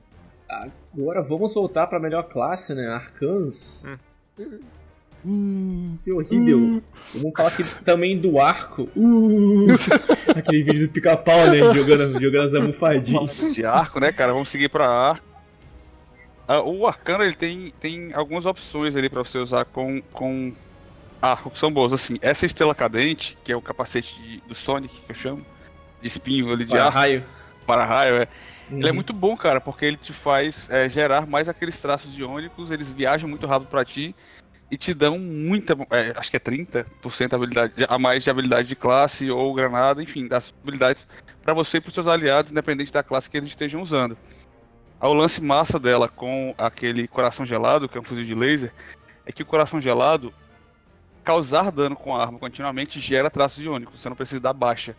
[0.49, 2.87] Agora vamos voltar pra melhor classe, né?
[2.87, 3.85] Arcanos.
[4.39, 4.61] Hum,
[5.79, 6.83] Seu Hideo.
[7.15, 8.89] Vamos falar aqui também do arco.
[8.97, 9.67] Uh,
[10.37, 11.59] aquele vídeo do pica-pau, né?
[11.75, 13.55] Jogando, jogando as almofadinhas.
[13.55, 14.33] De arco, né, cara?
[14.33, 15.25] Vamos seguir pra arco.
[16.47, 20.53] Ah, o arcano ele tem, tem algumas opções ali pra você usar com, com
[21.23, 21.93] arco que são boas.
[21.93, 25.47] Assim, essa estrela cadente, que é o capacete de- do Sonic, que eu chamo,
[26.03, 27.25] de espinho ali de Para arco, raio.
[27.67, 28.29] para raio, é.
[28.71, 28.95] Ele é Uhum.
[28.95, 33.29] muito bom, cara, porque ele te faz é, gerar mais aqueles traços iônicos, eles viajam
[33.29, 34.15] muito rápido pra ti
[34.71, 38.77] e te dão muita, é, acho que é 30% habilidade, a mais de habilidade de
[38.77, 41.07] classe ou granada, enfim, das habilidades
[41.43, 44.17] pra você e pros seus aliados, independente da classe que eles estejam usando.
[45.01, 48.73] O lance massa dela com aquele coração gelado, que é um fuzil de laser,
[49.27, 50.33] é que o coração gelado
[51.23, 54.97] causar dano com a arma continuamente gera traços iônicos, você não precisa dar baixa.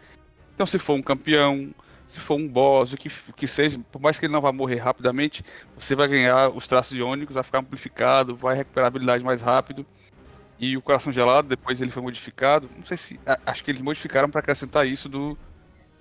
[0.53, 1.73] Então se for um campeão,
[2.07, 4.77] se for um boss, o que, que seja, por mais que ele não vá morrer
[4.77, 5.43] rapidamente,
[5.75, 9.87] você vai ganhar os traços iônicos, vai ficar amplificado, vai recuperar a habilidade mais rápido.
[10.57, 13.21] E o coração gelado, depois ele foi modificado, não sei se.
[13.25, 15.37] a- Acho que eles modificaram para acrescentar isso do,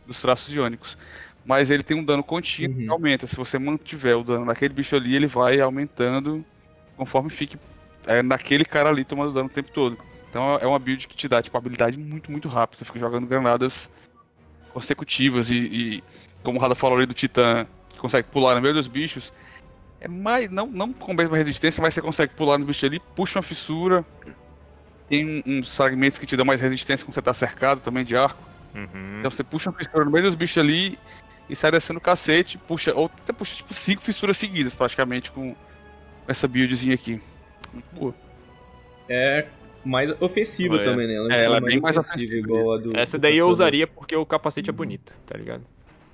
[0.05, 0.97] dos traços iônicos.
[1.45, 2.93] Mas ele tem um dano contínuo que Uhum.
[2.93, 3.27] aumenta.
[3.27, 6.45] Se você mantiver o dano naquele bicho ali, ele vai aumentando
[6.97, 7.59] conforme fique
[8.07, 9.99] é, naquele cara ali tomando dano o tempo todo.
[10.29, 12.79] Então é uma build que te dá tipo, habilidade muito, muito rápida.
[12.79, 13.89] Você fica jogando granadas
[14.75, 16.05] consecutivas e, e
[16.43, 19.33] como o Rada falou ali do Titã, que consegue pular no meio dos bichos,
[20.01, 23.01] é mais, não, não com a mesma resistência, mas você consegue pular no bicho ali,
[23.15, 24.05] puxa uma fissura,
[25.09, 28.17] tem um- uns fragmentos que te dão mais resistência quando você tá cercado também de
[28.17, 28.43] arco.
[28.75, 29.21] Uhum.
[29.21, 30.99] Então você puxa uma fissura no meio dos bichos ali
[31.49, 35.55] e sai descendo o cacete, puxa, ou até puxa tipo cinco fissuras seguidas praticamente com
[36.27, 37.21] essa buildzinha aqui.
[37.73, 38.15] Muito boa.
[39.09, 39.47] É
[39.85, 40.83] mais ofensiva É.
[40.83, 41.15] também, né?
[41.37, 42.39] É, ela é bem mais ofensiva, ofensiva.
[42.59, 42.97] igual a do.
[42.97, 43.53] Essa do daí eu caçador.
[43.53, 45.63] usaria porque o capacete é bonito, tá ligado?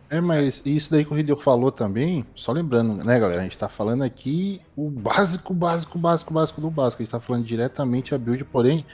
[0.09, 3.41] É, mas isso daí que o Hideo falou também, só lembrando, né, galera?
[3.41, 7.01] A gente tá falando aqui o básico, básico, básico, básico do básico.
[7.01, 8.85] A gente tá falando diretamente a build, porém,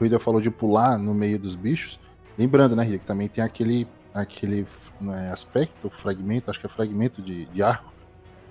[0.00, 1.98] o Hideo falou de pular no meio dos bichos.
[2.38, 4.64] Lembrando, né, Hideo, que também tem aquele, aquele
[5.00, 7.92] né, aspecto, fragmento, acho que é fragmento de, de arco.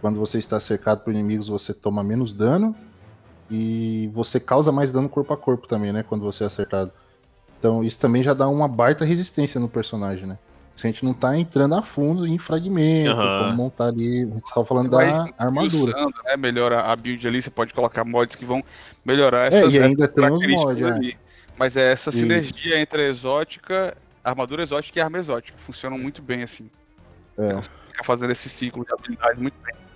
[0.02, 2.76] Quando você está cercado por inimigos, você toma menos dano
[3.52, 6.04] e você causa mais dano corpo a corpo também, né?
[6.04, 6.92] Quando você é acertado.
[7.60, 10.40] Então isso também já dá uma baita resistência no personagem, né?
[10.76, 13.38] Se a gente não tá entrando a fundo em fragmento, Aham.
[13.38, 14.24] como montar ali.
[14.24, 15.94] A gente tava falando Você da armadura.
[16.26, 18.64] Né, melhora a build ali, você pode colocar mods que vão
[19.04, 20.94] melhorar É, essas e ainda tem os mods, né?
[20.94, 21.18] ali.
[21.60, 22.20] Mas é essa Isso.
[22.20, 25.58] sinergia entre a exótica, armadura exótica e arma exótica.
[25.66, 26.70] Funcionam muito bem assim.
[27.38, 27.62] É.
[27.62, 29.91] Fica fazendo esse ciclo de habilidades muito bem.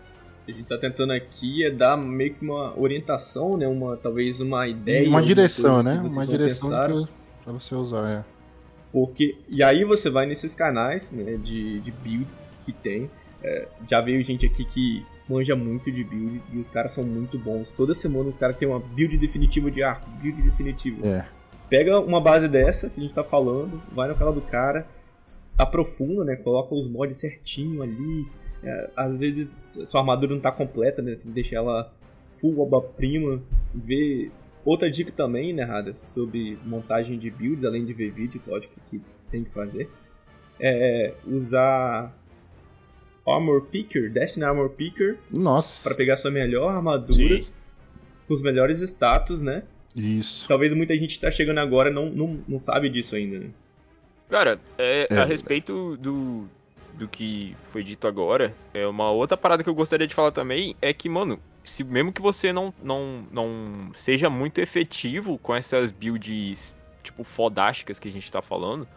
[0.48, 3.68] A gente tá tentando aqui é dar meio que uma orientação, né?
[3.68, 5.10] Uma, talvez uma ideia.
[5.10, 6.06] uma direção, né?
[6.10, 7.06] Uma direção pensaram.
[7.06, 8.26] pra, pra você usar, é.
[8.92, 9.38] Porque.
[9.50, 12.28] E aí você vai nesses canais né, de, de build
[12.64, 13.10] que tem.
[13.44, 17.38] É, já veio gente aqui que manja muito de build e os caras são muito
[17.38, 17.72] bons.
[17.72, 21.06] Toda semana os caras têm uma build definitiva de arco, build definitiva.
[21.08, 21.26] É.
[21.70, 24.88] Pega uma base dessa que a gente tá falando, vai no canal do cara,
[25.58, 26.36] aprofunda, né?
[26.36, 28.28] Coloca os mods certinho ali.
[28.66, 29.56] É, às vezes
[29.88, 31.12] sua armadura não tá completa, né?
[31.12, 31.94] Tem que deixar ela
[32.30, 33.42] full obra-prima.
[33.74, 34.32] Ver
[34.64, 39.02] outra dica também, né, Rada, sobre montagem de builds, além de ver vídeos, lógico que
[39.30, 39.90] tem que fazer.
[40.60, 42.18] É usar
[43.28, 45.84] Armor Picker, Destiny Armor Picker, Nossa.
[45.84, 47.46] para pegar sua melhor armadura, Sim.
[48.28, 49.64] com os melhores status, né?
[49.96, 50.48] Isso.
[50.48, 53.50] Talvez muita gente tá chegando agora não, não, não sabe disso ainda, né?
[54.30, 55.18] Cara, é, É.
[55.18, 56.48] a respeito do,
[56.98, 60.76] do que foi dito agora, é uma outra parada que eu gostaria de falar também
[60.82, 65.92] é que, mano, se mesmo que você não, não, não seja muito efetivo com essas
[65.92, 68.88] builds, tipo, fodásticas que a gente tá falando,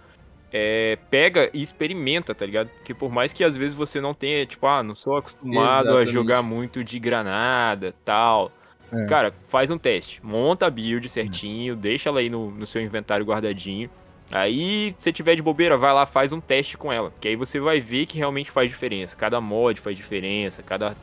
[0.53, 2.69] é, pega e experimenta, tá ligado?
[2.69, 5.91] Porque por mais que às vezes você não tenha, tipo, ah, não sou acostumado a
[5.91, 6.13] Exatamente.
[6.13, 8.53] jogar muito de granada, tal.
[8.91, 9.05] É.
[9.07, 10.25] Cara, faz um teste.
[10.25, 13.91] Monta a build certinho, deixa ela aí no, no seu inventário guardadinho.
[14.31, 17.13] Aí, se tiver de bobeira, vai lá, faz um teste com ela.
[17.21, 19.17] Que aí você vai ver que realmente faz diferença.
[19.17, 20.97] Cada mod faz diferença, cada.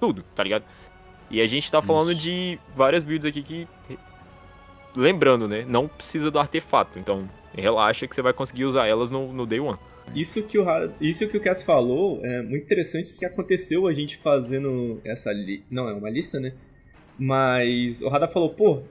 [0.00, 0.64] Tudo, tá ligado?
[1.30, 2.20] E a gente tá falando Isso.
[2.20, 3.68] de várias builds aqui que.
[4.94, 5.64] Lembrando, né?
[5.66, 6.98] Não precisa do artefato.
[6.98, 9.78] Então, relaxa que você vai conseguir usar elas no, no day one.
[10.14, 10.66] Isso que o,
[11.00, 15.64] isso que o Cass falou é muito interessante que aconteceu a gente fazendo essa li...
[15.70, 16.52] não é uma lista, né?
[17.18, 18.82] Mas o Rada falou, pô,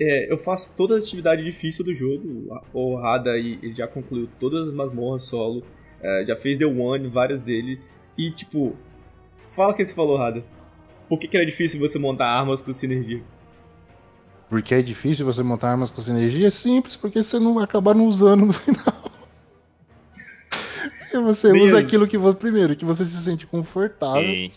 [0.00, 2.48] é, eu faço todas as atividades difíceis do jogo.
[2.72, 5.62] O Rada ele já concluiu todas as masmorras solo,
[6.02, 7.80] é, já fez The One, várias dele.
[8.16, 8.76] E tipo,
[9.48, 10.44] fala o que você falou, Rada.
[11.08, 13.22] Por que, que era difícil você montar armas com sinergia?
[14.48, 16.50] Porque é difícil você montar armas com sinergia?
[16.50, 19.10] Simples, porque você não vai acabar não usando no final.
[21.12, 22.36] E você Nem usa aquilo que você.
[22.38, 24.22] Primeiro, que você se sente confortável.
[24.22, 24.52] E-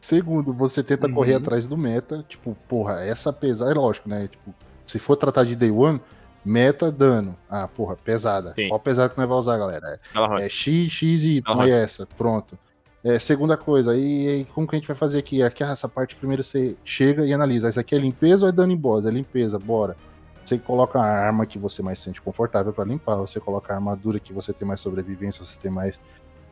[0.00, 1.14] Segundo, você tenta Uhum.
[1.14, 2.24] correr atrás do meta.
[2.28, 3.70] Tipo, porra, essa pesada.
[3.72, 4.28] É lógico, né?
[4.28, 4.54] Tipo,
[4.84, 6.00] se for tratar de day one,
[6.44, 7.36] meta dano.
[7.48, 8.52] Ah, porra, pesada.
[8.54, 8.68] Sim.
[8.68, 10.00] Qual pesada que nós vai usar, galera?
[10.14, 10.40] Aham.
[10.40, 12.06] É X, X e Y, é essa.
[12.18, 12.58] Pronto.
[13.02, 15.42] É, segunda coisa, e, aí como que a gente vai fazer aqui?
[15.42, 17.68] Aqui essa parte primeiro você chega e analisa.
[17.68, 19.04] Isso aqui é limpeza ou é dano em boss?
[19.04, 19.94] É limpeza, bora.
[20.42, 24.18] Você coloca a arma que você mais sente confortável pra limpar, você coloca a armadura
[24.18, 26.00] que você tem mais sobrevivência, você tem mais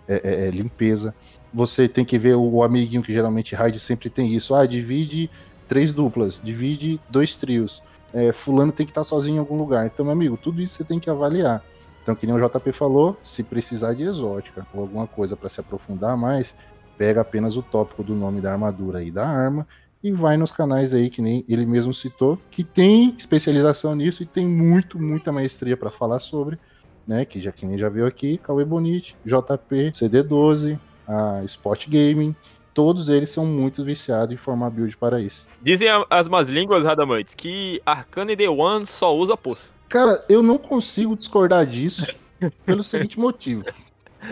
[0.07, 1.15] é, é, é, limpeza.
[1.55, 4.55] Você tem que ver o amiguinho que geralmente raid sempre tem isso.
[4.55, 5.31] Ah, divide
[5.69, 7.83] três duplas, divide dois trios.
[8.13, 9.87] É, fulano tem que estar sozinho em algum lugar.
[9.87, 11.63] Então, meu amigo, tudo isso você tem que avaliar.
[12.03, 15.61] Então, que nem o JP falou, se precisar de exótica ou alguma coisa para se
[15.61, 16.55] aprofundar mais,
[16.99, 19.67] pega apenas o tópico do nome da armadura e da arma
[20.03, 24.27] e vai nos canais aí que nem ele mesmo citou, que tem especialização nisso e
[24.27, 26.59] tem muito, muita maestria para falar sobre,
[27.07, 27.25] né?
[27.25, 32.35] Que já que nem já viu aqui, Cauê Bonite, JP, CD12, a Spot Gaming,
[32.75, 35.49] todos eles são muito viciados em formar build para isso.
[35.63, 39.73] Dizem as más línguas, Radamantes, que Arcane Day One só usa poço.
[39.89, 42.07] Cara, eu não consigo discordar disso
[42.65, 43.65] pelo seguinte motivo.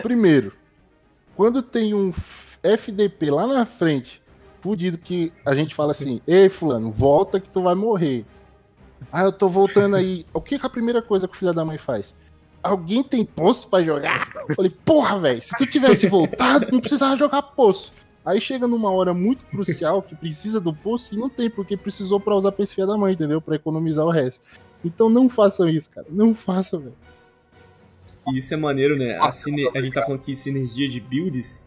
[0.01, 0.53] Primeiro,
[1.35, 2.11] quando tem um
[2.63, 4.21] FDP lá na frente,
[4.61, 8.25] fudido que a gente fala assim, ei fulano, volta que tu vai morrer.
[9.11, 10.25] Ah, eu tô voltando aí.
[10.33, 12.15] O que, que a primeira coisa que o filho da mãe faz?
[12.63, 14.31] Alguém tem poço pra jogar?
[14.47, 17.91] Eu falei, porra, velho, se tu tivesse voltado, não precisava jogar poço.
[18.25, 22.19] Aí chega numa hora muito crucial que precisa do poço e não tem, porque precisou
[22.19, 23.41] pra usar pra da mãe, entendeu?
[23.41, 24.43] Pra economizar o resto.
[24.85, 26.07] Então não façam isso, cara.
[26.09, 26.95] Não façam, velho.
[28.31, 29.17] E isso é maneiro, né?
[29.19, 29.67] A, sine...
[29.75, 31.65] a gente tá falando aqui sinergia de builds,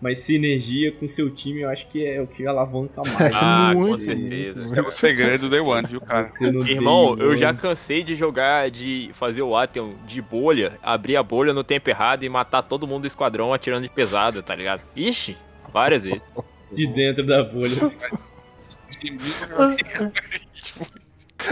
[0.00, 3.32] mas sinergia com seu time eu acho que é o que alavanca mais.
[3.34, 4.76] Ah, com certeza.
[4.76, 6.24] É o segredo do Day One, viu, cara?
[6.66, 7.58] Irmão, eu já mano.
[7.60, 12.24] cansei de jogar, de fazer o Atheon de bolha, abrir a bolha no tempo errado
[12.24, 14.82] e matar todo mundo do esquadrão atirando de pesada, tá ligado?
[14.96, 15.36] Ixi,
[15.72, 16.22] várias vezes.
[16.72, 17.76] de dentro da bolha.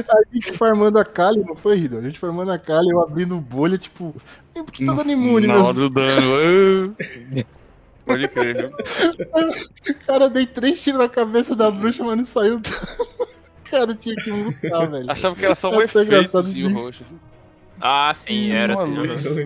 [0.08, 1.98] A gente farmando a Kali, não foi, Rido?
[1.98, 4.14] A gente farmando a Kali, eu abrindo bolha, tipo.
[4.54, 5.64] "Ih, Por que tá dando imune, Na meu?
[5.64, 6.94] hora do dano.
[6.96, 7.44] ah.
[8.06, 8.70] Pode crer, viu?
[10.06, 12.60] Cara, eu dei três tiros na cabeça da bruxa, mas não saiu.
[13.68, 15.10] Cara, tinha que lutar, velho.
[15.10, 17.02] Achava que era só um É engraçado efeitozinho de- roxo.
[17.04, 17.18] assim.
[17.80, 18.94] Ah, sim, era Uma assim.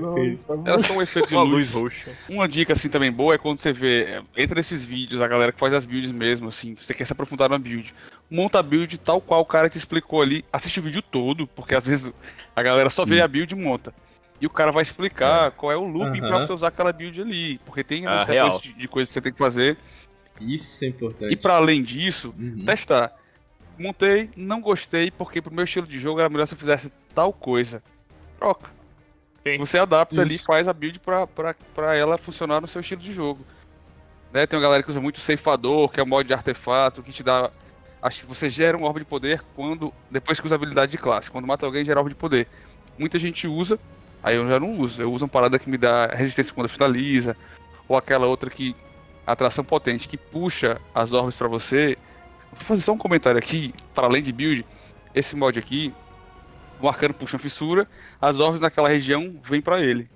[0.00, 1.70] nossa, Era só um efeito de Uma luz.
[1.70, 2.10] roxa.
[2.28, 5.52] Uma dica assim também boa é quando você vê, é, entra nesses vídeos, a galera
[5.52, 7.94] que faz as builds mesmo, assim, você quer se aprofundar na build.
[8.30, 11.74] Monta a build tal qual o cara te explicou ali, assiste o vídeo todo, porque
[11.74, 12.12] às vezes
[12.56, 13.94] a galera só vê a build e monta.
[14.40, 16.46] E o cara vai explicar qual é o looping pra Aham.
[16.46, 19.32] você usar aquela build ali, porque tem Ah, sequência de, de coisas que você tem
[19.32, 19.76] que fazer.
[20.40, 21.32] Isso é importante.
[21.32, 22.64] E pra além disso, Uhum.
[22.64, 23.12] testar.
[23.78, 27.32] Montei, não gostei, porque pro meu estilo de jogo era melhor se eu fizesse tal
[27.32, 27.82] coisa.
[28.44, 28.70] Troca.
[29.42, 29.58] Sim.
[29.58, 30.44] Você adapta ali, Isso.
[30.44, 33.44] faz a build pra, pra, pra ela funcionar no seu estilo de jogo.
[34.32, 37.12] Né, tem uma galera que usa muito ceifador, que é o mod de artefato, que
[37.12, 37.50] te dá.
[38.02, 39.92] Acho que você gera um orbe de poder quando.
[40.10, 41.30] Depois que usa a habilidade de classe.
[41.30, 42.46] Quando mata alguém, gera orbe de poder.
[42.98, 43.78] Muita gente usa
[44.24, 45.02] Aí eu já não uso.
[45.02, 47.36] Eu uso uma parada que me dá resistência quando finaliza,
[47.86, 48.74] ou aquela outra que.
[49.26, 51.96] Atração potente, que puxa as orbes para você.
[52.52, 54.66] Vou fazer só um comentário aqui, para além de build.
[55.14, 55.94] Esse mod aqui,
[56.84, 57.88] o arcano puxa uma fissura,
[58.20, 60.08] as orbes naquela região vêm para ele.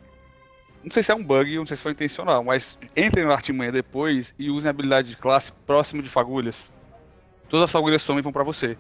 [0.83, 3.73] Não sei se é um bug, não sei se foi intencional, mas entrem no artimanha
[3.73, 6.73] depois e usem a habilidade de classe próximo de fagulhas.
[7.49, 8.77] Todas as fagulhas somem e vão pra você.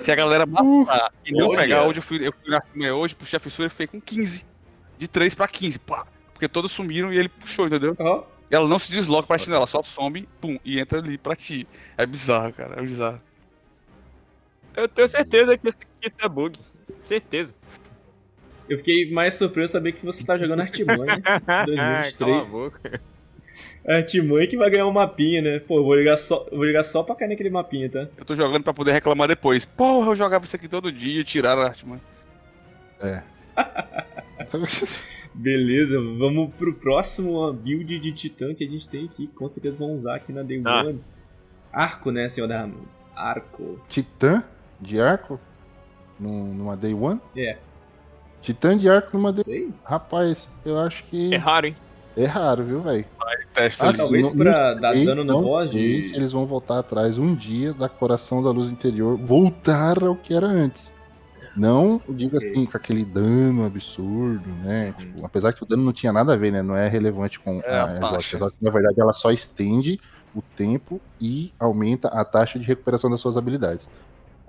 [0.00, 1.58] Se a galera matar e não olha.
[1.58, 4.00] pegar, hoje eu fui, eu fui na artimanha hoje, puxei a fissura e fiquei com
[4.00, 4.46] 15.
[4.98, 6.06] De 3 pra 15, pá.
[6.32, 7.94] Porque todos sumiram e ele puxou, entendeu?
[8.50, 11.18] E ela não se desloca pra ti, não, ela só some, pum, e entra ali
[11.18, 11.66] pra ti.
[11.96, 13.20] É bizarro, cara, é bizarro.
[14.76, 16.58] Eu tenho certeza que isso, que isso é bug.
[17.04, 17.54] Certeza.
[18.68, 21.20] eu fiquei mais surpreso saber que você tá jogando Artimanha.
[21.46, 22.54] Cala 2023.
[22.54, 23.00] a boca.
[23.86, 25.58] Artimanha que vai ganhar um mapinha, né?
[25.58, 28.08] Pô, eu vou ligar só, eu vou ligar só pra cair naquele mapinha, tá?
[28.16, 29.64] Eu tô jogando pra poder reclamar depois.
[29.64, 32.00] Porra, eu jogava isso aqui todo dia, tiraram a arte, mano.
[33.00, 33.22] É.
[35.34, 39.26] Beleza, vamos pro próximo build de Titã que a gente tem aqui.
[39.28, 40.84] Com certeza vão usar aqui na Day Ah.
[40.84, 41.00] One.
[41.72, 43.02] Arco, né, senhor da Ramos?
[43.16, 43.80] Arco.
[43.88, 44.44] Titã
[44.82, 45.40] de arco
[46.18, 47.20] num- numa Day One?
[47.36, 47.56] É,
[48.42, 49.72] Titã de arco numa Day sei.
[49.84, 51.76] Rapaz, eu acho que É raro, hein?
[52.16, 53.06] é raro, viu, velho?
[53.54, 53.96] Testa Ah, ali.
[53.96, 54.02] sim.
[54.02, 56.04] Talvez pra dar sei, dano boss sei de...
[56.04, 60.34] se eles vão voltar atrás um dia da Coração da Luz Interior, voltar ao que
[60.34, 60.92] era antes.
[61.54, 62.50] Não, diga Ok.
[62.50, 64.86] assim, com aquele dano absurdo, né?
[64.86, 64.92] Uhum.
[64.94, 66.62] Tipo, apesar que o dano não tinha nada a ver, né?
[66.62, 68.18] Não é relevante com É a a
[68.60, 70.00] na verdade, ela só estende
[70.34, 73.88] o tempo e aumenta a taxa de recuperação das suas habilidades.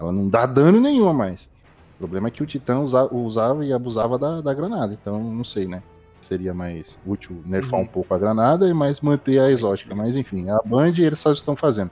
[0.03, 1.49] Ela não dá dano nenhum a mais.
[1.95, 5.43] O problema é que o Titã usa- usava e abusava da, da granada, então não
[5.43, 5.81] sei, né?
[6.21, 7.85] Seria mais útil nerfar Uhum.
[7.85, 9.93] um pouco a granada e mais manter a exótica.
[9.93, 11.91] Mas enfim, a Band eles só estão fazendo.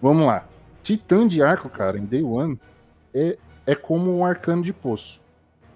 [0.00, 0.44] Vamos lá.
[0.82, 2.58] Titã de arco, cara, em Day One,
[3.14, 3.36] é,
[3.66, 5.20] é como um arcano de poço.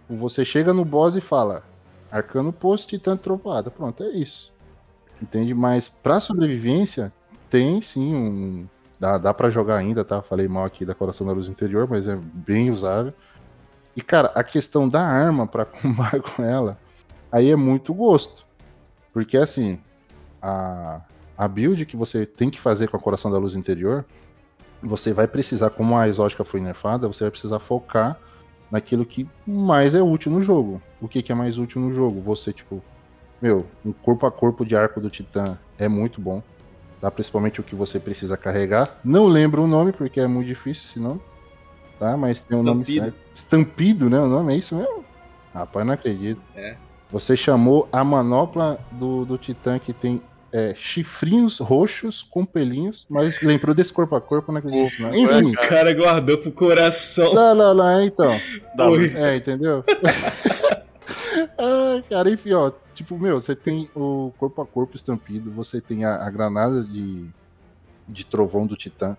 [0.09, 1.63] Você chega no boss e fala:
[2.11, 3.71] Arcano poço, Titã trovoada.
[3.71, 4.53] Pronto, é isso.
[5.23, 5.55] Entende?
[5.55, 7.13] Mas pra sobrevivência,
[7.49, 8.67] tem sim um.
[9.05, 10.23] Dá, dá para jogar ainda, tá?
[10.23, 13.13] Falei mal aqui da Coração da Luz Interior, mas é bem usável.
[13.95, 16.79] E, cara, a questão da arma pra combar com ela,
[17.31, 18.47] aí é muito gosto.
[19.13, 19.79] Porque, assim,
[20.41, 21.03] a,
[21.37, 24.07] a build que você tem que fazer com a Coração da Luz Interior,
[24.83, 28.19] você vai precisar, como a exótica foi nerfada, você vai precisar focar
[28.71, 30.81] naquilo que mais é útil no jogo.
[30.99, 32.23] O que, que é mais útil no jogo?
[32.23, 32.83] Você, tipo,
[33.43, 36.43] meu, um corpo a corpo de arco do Titã é muito bom.
[37.05, 37.11] Tá?
[37.11, 38.99] Principalmente o que você precisa carregar.
[39.05, 41.21] Não lembro o nome, porque é muito difícil esse nome.
[42.01, 42.17] Tá?
[42.17, 43.05] Mas tem um nome Estampido.
[43.05, 43.17] certo.
[43.35, 44.19] Estampido, né?
[44.21, 45.05] O nome é isso mesmo?
[45.53, 46.41] Rapaz, não acredito.
[46.57, 46.77] É.
[47.13, 53.43] Você chamou a manopla do, do Titã que tem é, chifrinhos roxos com pelinhos, mas
[53.43, 55.03] lembrou desse corpo a corpo, não acredito.
[55.03, 55.15] Não.
[55.15, 57.35] Enfim, O cara guardou pro coração.
[57.35, 58.33] lá, lá, lá, então.
[58.75, 58.87] Dá.
[59.17, 59.85] É, entendeu?
[62.03, 62.71] Cara, enfim, ó.
[62.95, 67.29] Tipo, meu, você tem o corpo a corpo estampido, você tem a, a granada de,
[68.09, 69.17] de trovão do Titã,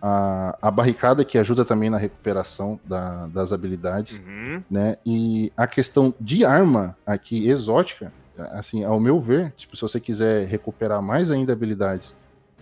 [0.00, 4.62] a, a barricada que ajuda também na recuperação da- das habilidades, Uhum.
[4.70, 4.96] né?
[5.04, 8.12] E a questão de arma aqui exótica,
[8.52, 12.14] assim, ao meu ver, tipo, se você quiser recuperar mais ainda habilidades,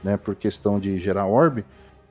[0.02, 1.64] né, por questão de gerar orb,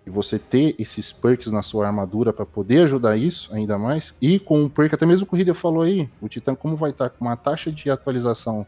[0.05, 4.39] e você ter esses perks na sua armadura para poder ajudar isso ainda mais, e
[4.39, 7.25] com um perk, até mesmo o Corrida falou aí, o Titã como vai estar com
[7.25, 8.65] uma taxa de atualização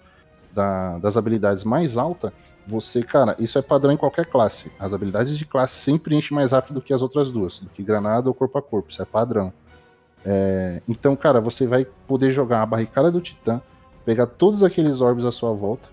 [0.53, 2.33] da- das habilidades mais alta,
[2.65, 4.71] você, cara, isso é padrão em qualquer classe.
[4.79, 7.83] As habilidades de classe sempre enchem mais rápido do que as outras duas, do que
[7.83, 9.53] granada ou corpo a corpo, isso é padrão.
[10.25, 13.61] É, então, cara, você vai poder jogar a barricada do Titã,
[14.03, 15.87] pegar todos aqueles orbes à sua volta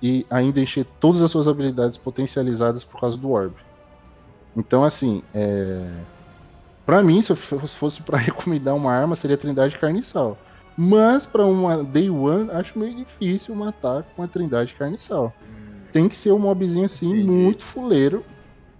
[0.00, 3.54] e ainda encher todas as suas habilidades potencializadas por causa do orb.
[4.56, 5.86] Então, assim, é...
[6.84, 10.38] para mim, se eu fosse para recomendar uma arma, seria Trindade Carniçal.
[10.76, 15.34] Mas para uma Day One, acho meio difícil matar com a Trindade Carniçal.
[15.92, 17.24] Tem que ser um mobzinho assim, Entendi.
[17.24, 18.24] muito fuleiro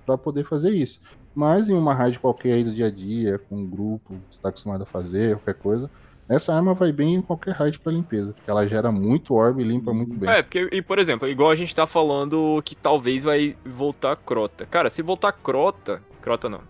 [0.05, 1.01] para poder fazer isso.
[1.35, 4.49] Mas em uma raid qualquer aí do dia a dia, com um grupo, você está
[4.51, 5.91] acostumado a fazer, qualquer coisa,
[6.29, 9.64] essa arma vai bem em qualquer raid para limpeza, porque ela gera muito orb e
[9.64, 10.29] limpa muito bem.
[10.29, 14.66] É, porque, e por exemplo, igual a gente tá falando que talvez vai voltar Crota.
[14.66, 16.03] Cara, se voltar Crota.
[16.20, 16.61] Crota não.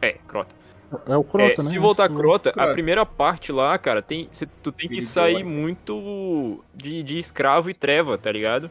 [0.00, 0.54] É, Crota.
[1.06, 1.70] É, o Crota, É, né?
[1.70, 6.62] Se voltar Crota, a primeira parte lá, cara, tem, cê- tu tem que sair muito
[6.74, 8.70] de, de escravo e treva, tá ligado?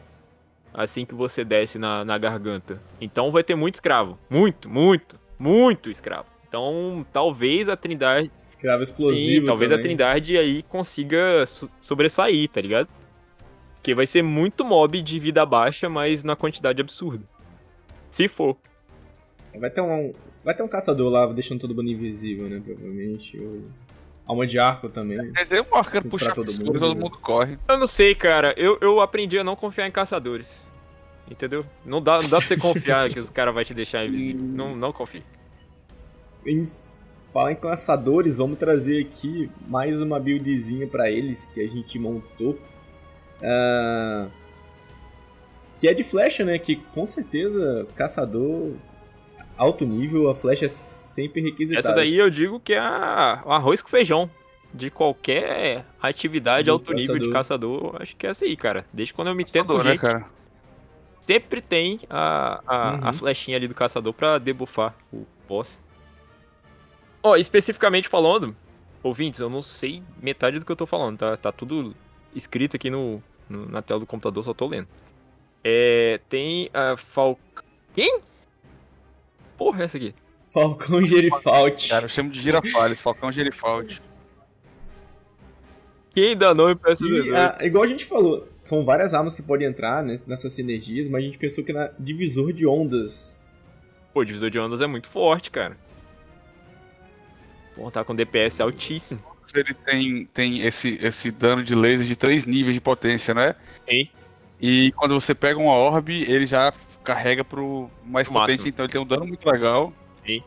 [0.72, 2.80] Assim que você desce na, na garganta.
[3.00, 4.18] Então vai ter muito escravo.
[4.28, 6.26] Muito, muito, muito escravo.
[6.54, 8.30] Então talvez a Trindade.
[8.32, 9.40] Escravo explosivo.
[9.40, 9.88] Sim, talvez a também.
[9.88, 12.88] Trindade aí consiga so- sobressair, tá ligado?
[13.74, 17.24] Porque vai ser muito mob de vida baixa, mas na quantidade absurda.
[18.08, 18.56] Se for.
[19.58, 20.12] Vai ter um.
[20.44, 22.62] Vai ter um caçador lá deixando todo mundo invisível, né?
[22.64, 23.38] Provavelmente.
[23.40, 23.62] ou-
[24.26, 25.32] Alma de arco também.
[25.32, 26.64] Quer dizer, o arcano puxa todo mundo.
[26.66, 27.56] mundo, todo mundo corre.
[27.68, 28.54] Eu não sei, cara.
[28.56, 30.66] Eu, eu aprendi a não confiar em caçadores.
[31.30, 31.64] Entendeu?
[31.84, 34.40] Não dá, não dá pra você confiar que os caras vão te deixar invisível.
[34.40, 35.22] Não, não confie.
[36.46, 36.68] Em
[37.32, 42.58] falar em caçadores, vamos trazer aqui mais uma buildzinha pra eles que a gente montou.
[43.42, 44.28] Ah,
[45.76, 46.58] que é de flecha, né?
[46.58, 48.72] Que com certeza, caçador
[49.56, 51.88] alto nível, a flecha é sempre requisitada.
[51.88, 54.30] Essa daí eu digo que é a- o arroz com feijão.
[54.72, 58.84] De qualquer atividade Do alto nível de caçador, acho que é essa aí, cara.
[58.92, 60.26] Desde quando eu me tento, Caçador, né, gente, cara?
[61.20, 63.12] sempre tem a, a, a Uhum.
[63.12, 65.80] flechinha ali do caçador pra debuffar o boss.
[67.26, 68.54] Ó, especificamente falando,
[69.02, 71.34] ouvintes, eu não sei metade do que eu tô falando, tá?
[71.38, 71.96] Tá tudo
[72.34, 74.86] escrito aqui no, no- na tela do computador, só tô lendo.
[75.64, 77.38] É, tem a Fal...
[77.94, 78.20] Quem?
[79.56, 80.14] Porra, é essa aqui?
[80.52, 81.88] Falcão Gerifault.
[81.88, 84.02] Cara, eu chamo de girafales, Falcão Gerifalte.
[86.14, 89.42] Quem dá nome pra essa E, ah, igual a gente falou, são várias armas que
[89.42, 93.44] podem entrar né, nessas sinergias, mas a gente pensou que na divisor de ondas.
[94.12, 95.76] Pô, o divisor de ondas é muito forte, cara.
[97.74, 99.20] Pô, tá com DPS altíssimo.
[99.54, 103.54] Ele tem, tem esse, esse dano de laser de três níveis de potência, né?
[103.88, 104.08] Sim.
[104.60, 106.72] E quando você pega uma orb, ele já
[107.04, 108.68] carrega pro mais Pro potente, máximo.
[108.68, 109.92] então ele tem um dano muito legal.
[110.26, 110.42] Sim.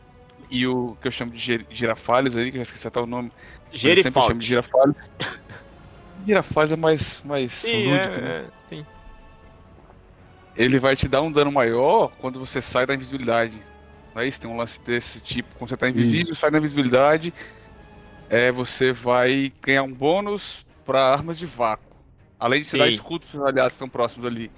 [0.50, 3.30] E o que eu chamo de gir- girafales aí, que eu esqueci até o nome.
[3.70, 4.96] mas eu sempre chamo de girafales.
[6.26, 8.28] girafales é mais, mais Sim, lúdico, né?
[8.30, 8.86] é, é, sim.
[10.56, 13.62] Ele vai te dar um dano maior quando você sai da invisibilidade.
[14.18, 14.40] Não é isso?
[14.40, 15.48] Tem um lance desse tipo.
[15.56, 17.32] Quando você tá invisível, sai da invisibilidade,
[18.28, 21.84] é, você vai ganhar um bônus pra armas de vácuo.
[22.36, 24.50] Além de te dar escudo pros aliados que estão próximos ali.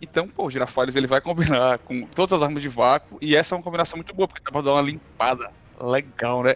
[0.00, 3.18] Então, pô, o Girafales ele vai combinar com todas as armas de vácuo.
[3.20, 5.50] E essa é uma combinação muito boa, porque dá pra dar uma limpada
[5.80, 6.54] legal, né?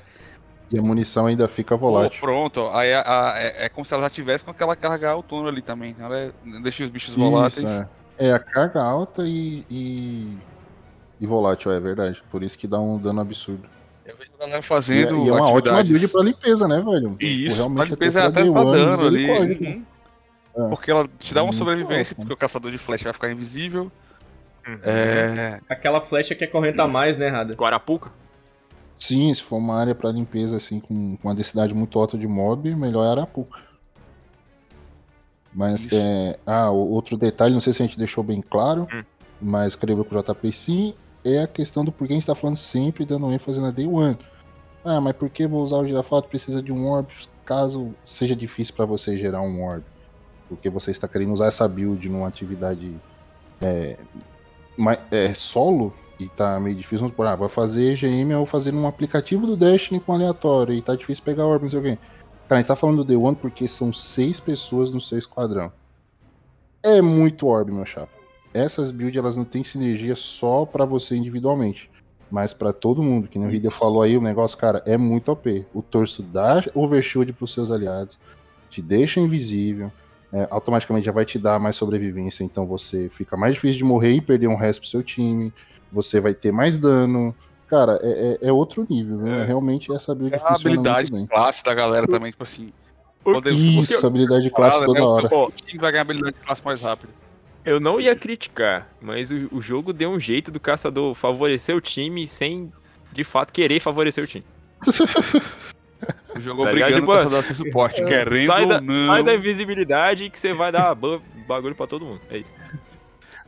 [0.71, 2.21] E a munição ainda fica Pô, volátil.
[2.21, 5.11] pronto, ó, aí a- a- é, é como se ela já tivesse com aquela carga
[5.11, 5.97] autônoma ali também.
[5.99, 6.33] Ela é,
[6.63, 7.69] deixa os bichos voláteis.
[7.69, 8.29] Isso, é.
[8.29, 10.39] É a carga alta e, e,
[11.21, 12.23] e volátil, é verdade.
[12.31, 13.69] Por isso que dá um dano absurdo.
[14.05, 16.81] Eu vejo a galera E, é- fazendo e é uma ótima build pra limpeza, né,
[16.81, 17.11] velho?
[17.11, 19.31] Tipo, Isso, realmente a limpeza é pra até Day pra dano ali.
[19.31, 19.85] uhum.
[20.59, 20.69] É.
[20.71, 23.91] Porque ela te dá uma sobrevivência, porque o caçador de flecha vai ficar invisível.
[24.67, 24.79] Uhum.
[24.83, 25.61] É.
[25.69, 27.53] Aquela flecha que acorrenta mais, né, Rada?
[27.55, 28.11] Guarapuca?
[28.99, 32.27] Sim, se for uma área pra limpeza assim com, com uma densidade muito alta de
[32.27, 33.59] mob, melhor é Arapuca.
[35.53, 36.39] Mas é.
[36.47, 39.03] Ah, o- outro detalhe, não sei se a gente deixou bem claro, Hum.
[39.41, 40.95] mas escreveu pro JP sim,
[41.35, 44.19] é a questão do porquê a gente tá falando sempre dando ênfase na Day One.
[44.85, 46.29] Ah, mas por que vou usar o girafato?
[46.29, 47.09] Precisa de um orb,
[47.45, 49.85] caso seja difícil pra você gerar um orb.
[50.49, 52.95] Porque você está querendo usar essa build numa atividade
[53.61, 53.99] é,
[55.11, 56.99] é, solo e tá meio difícil.
[56.99, 60.81] Vamos supor, ah, vai fazer GM ou fazer num aplicativo do Destiny com aleatório e
[60.81, 61.99] tá difícil pegar orb, não sei o quê.
[62.49, 65.73] Cara, a gente tá falando do Day One porque são seis pessoas no seu esquadrão.
[66.81, 68.13] É muito orb, meu chapa.
[68.57, 71.91] Essas builds elas não têm sinergia só pra você individualmente,
[72.31, 73.29] mas pra todo mundo.
[73.29, 75.67] Que nem o Hideo falou aí, o negócio, cara, é muito OP.
[75.75, 78.19] O torso dá overshield pros seus aliados,
[78.71, 79.93] te deixa invisível,
[80.33, 84.13] é, automaticamente já vai te dar mais sobrevivência, então você fica mais difícil de morrer
[84.15, 85.53] e perder um resto pro seu time.
[85.93, 87.35] Você vai ter mais dano.
[87.69, 89.27] Cara, é, é- é outro nível?
[89.27, 89.45] É.
[89.45, 91.37] Realmente essa build É a habilidade muito bem.
[91.37, 92.73] classe da galera também, tipo assim.
[93.23, 95.35] Quando Isso, habilidade de classe toda né, hora.
[95.35, 97.13] O time vai ganhar habilidade de classe mais rápido.
[97.67, 101.81] Eu não ia criticar, mas o, o jogo deu um jeito do caçador favorecer o
[101.81, 102.73] time sem,
[103.13, 104.45] de fato, querer favorecer o time.
[106.37, 107.23] O jogo Tá obrigando o Nicolas?
[107.25, 109.13] caçador a ser suporte, querendo Sai da, ou não.
[109.13, 112.21] sai da invisibilidade que você vai dar bagulho pra todo mundo.
[112.31, 112.53] É isso.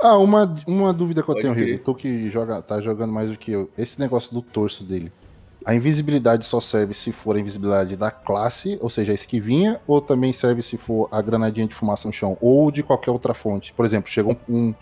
[0.00, 1.54] Ah, uma, uma dúvida que eu Pode tenho.
[1.54, 1.84] Rigo.
[1.84, 3.70] Tu que joga, tá jogando mais do que eu.
[3.76, 5.12] Esse negócio do torso dele.
[5.66, 10.00] A invisibilidade só serve se for a invisibilidade da classe, ou seja, a esquivinha, ou
[10.00, 13.72] também serve se for a granadinha de fumaça no chão, ou de qualquer outra fonte.
[13.72, 14.72] Por exemplo, chegou um,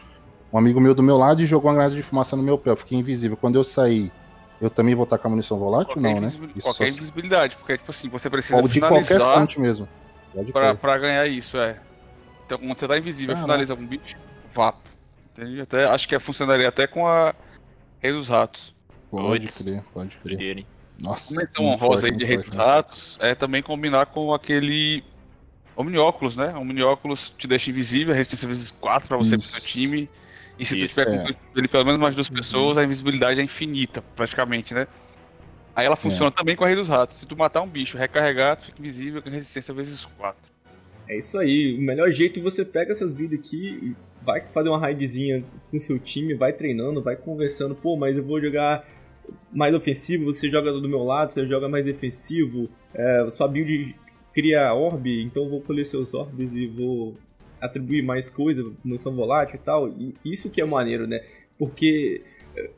[0.52, 2.70] um amigo meu do meu lado e jogou uma granada de fumaça no meu pé,
[2.70, 3.36] eu fiquei invisível.
[3.36, 4.12] Quando eu sair,
[4.60, 5.94] eu também vou estar com a munição volátil?
[5.94, 6.28] Qualquer, Não, né?
[6.54, 9.88] Isso qualquer invisibilidade, porque tipo assim, você precisa ou de qualquer finalizar fonte mesmo.
[10.52, 11.80] Pra, pra ganhar isso, é.
[12.44, 13.52] Então quando você tá invisível, Caraca.
[13.52, 14.16] finaliza um bicho.
[15.32, 15.60] Entende?
[15.60, 17.34] Até, acho que funcionaria até com a
[17.98, 18.75] Rei dos Ratos.
[19.10, 19.58] Pode Puts.
[19.62, 20.66] crer, pode crer.
[20.98, 21.32] Nossa.
[21.32, 22.64] Uma menção honrosa aí de Rei dos né?
[22.64, 25.04] Ratos é também combinar com aquele
[25.76, 26.54] Omnióculos, né?
[26.56, 30.08] Omnióculos te deixa invisível, a resistência vezes 4 pra você e pro seu time.
[30.58, 31.32] E se Isso, tu tiver é.
[31.32, 32.36] com ele pelo menos mais duas Uhum.
[32.36, 34.86] pessoas, a invisibilidade é infinita, praticamente, né?
[35.74, 35.86] Aí É.
[35.86, 37.16] ela funciona também com a Rei dos Ratos.
[37.18, 40.40] Se tu matar um bicho, recarregar, tu fica invisível com resistência vezes 4.
[41.06, 41.76] É isso aí.
[41.78, 45.98] O melhor jeito você pega essas builds aqui e vai fazer uma raidzinha com seu
[45.98, 47.74] time, vai treinando, vai conversando.
[47.74, 48.82] Pô, mas eu vou jogar
[49.52, 53.94] mais ofensivo, você joga do meu lado, você joga mais defensivo, é, sua build
[54.32, 57.16] cria orb, então eu vou colher seus orbes e vou
[57.60, 59.88] atribuir mais coisa, munição volátil e tal.
[59.88, 61.20] E isso que é maneiro, né?
[61.58, 62.22] Porque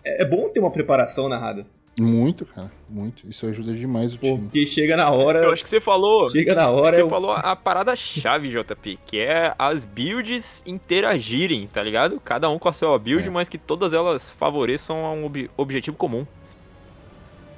[0.04, 1.66] é, é bom ter uma preparação narrada.
[2.00, 3.28] Muito, cara, muito.
[3.28, 4.38] Isso ajuda demais o time.
[4.38, 5.42] Porque chega na hora.
[5.42, 6.30] Eu acho que você falou.
[6.30, 6.94] Chega na hora.
[6.94, 12.20] Você eu- falou a parada chave, JP, que é as builds interagirem, tá ligado?
[12.20, 13.30] Cada um com a sua build, É.
[13.32, 16.24] mas que todas elas favoreçam a um ob- objetivo comum.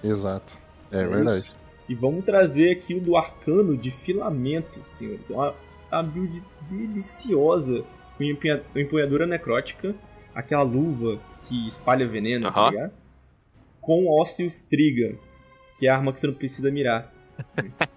[0.02, 0.52] Exato.
[0.90, 1.40] É, É verdade.
[1.46, 1.58] isso.
[1.88, 5.28] E vamos trazer aqui o do arcano de filamento, senhores.
[5.30, 5.54] Uma,
[5.90, 7.84] uma build deliciosa.
[8.16, 9.94] Com empunha- empunhadura necrótica,
[10.34, 12.70] aquela luva que espalha veneno, tá Aham.
[12.70, 12.92] ligado?
[13.80, 15.16] Com Ósseos Triga,
[15.78, 17.12] que é a arma que você não precisa mirar.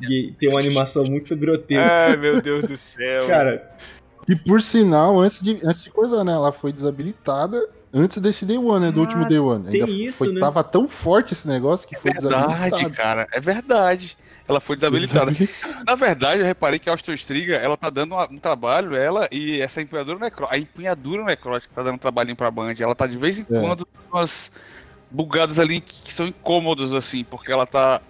[0.00, 1.92] E tem uma animação muito grotesca.
[1.94, 3.26] Ai, meu Deus do céu.
[3.26, 3.70] Cara,
[4.28, 6.32] E por sinal, antes de, antes de coisa, né?
[6.32, 8.92] Ela foi desabilitada antes desse Day One, né?
[8.92, 9.64] Do Ah, último Day One.
[9.70, 10.40] tem Ainda isso, foi, né?
[10.40, 12.94] Tava tão forte esse negócio que foi Verdade, desabilitado.
[12.94, 13.26] cara.
[13.32, 14.16] É verdade.
[14.48, 15.32] Ela foi desabilitada.
[15.84, 19.82] Na verdade, eu reparei que a Austrostriga, ela tá dando um trabalho, ela e essa
[19.82, 20.54] empunhadura necrótica.
[20.54, 22.74] A empunhadura necrótica tá dando um trabalhinho pra Band.
[22.78, 23.60] Ela tá de vez em É.
[23.60, 24.52] quando dando umas
[25.10, 28.00] bugadas ali que são incômodos, assim, porque ela tá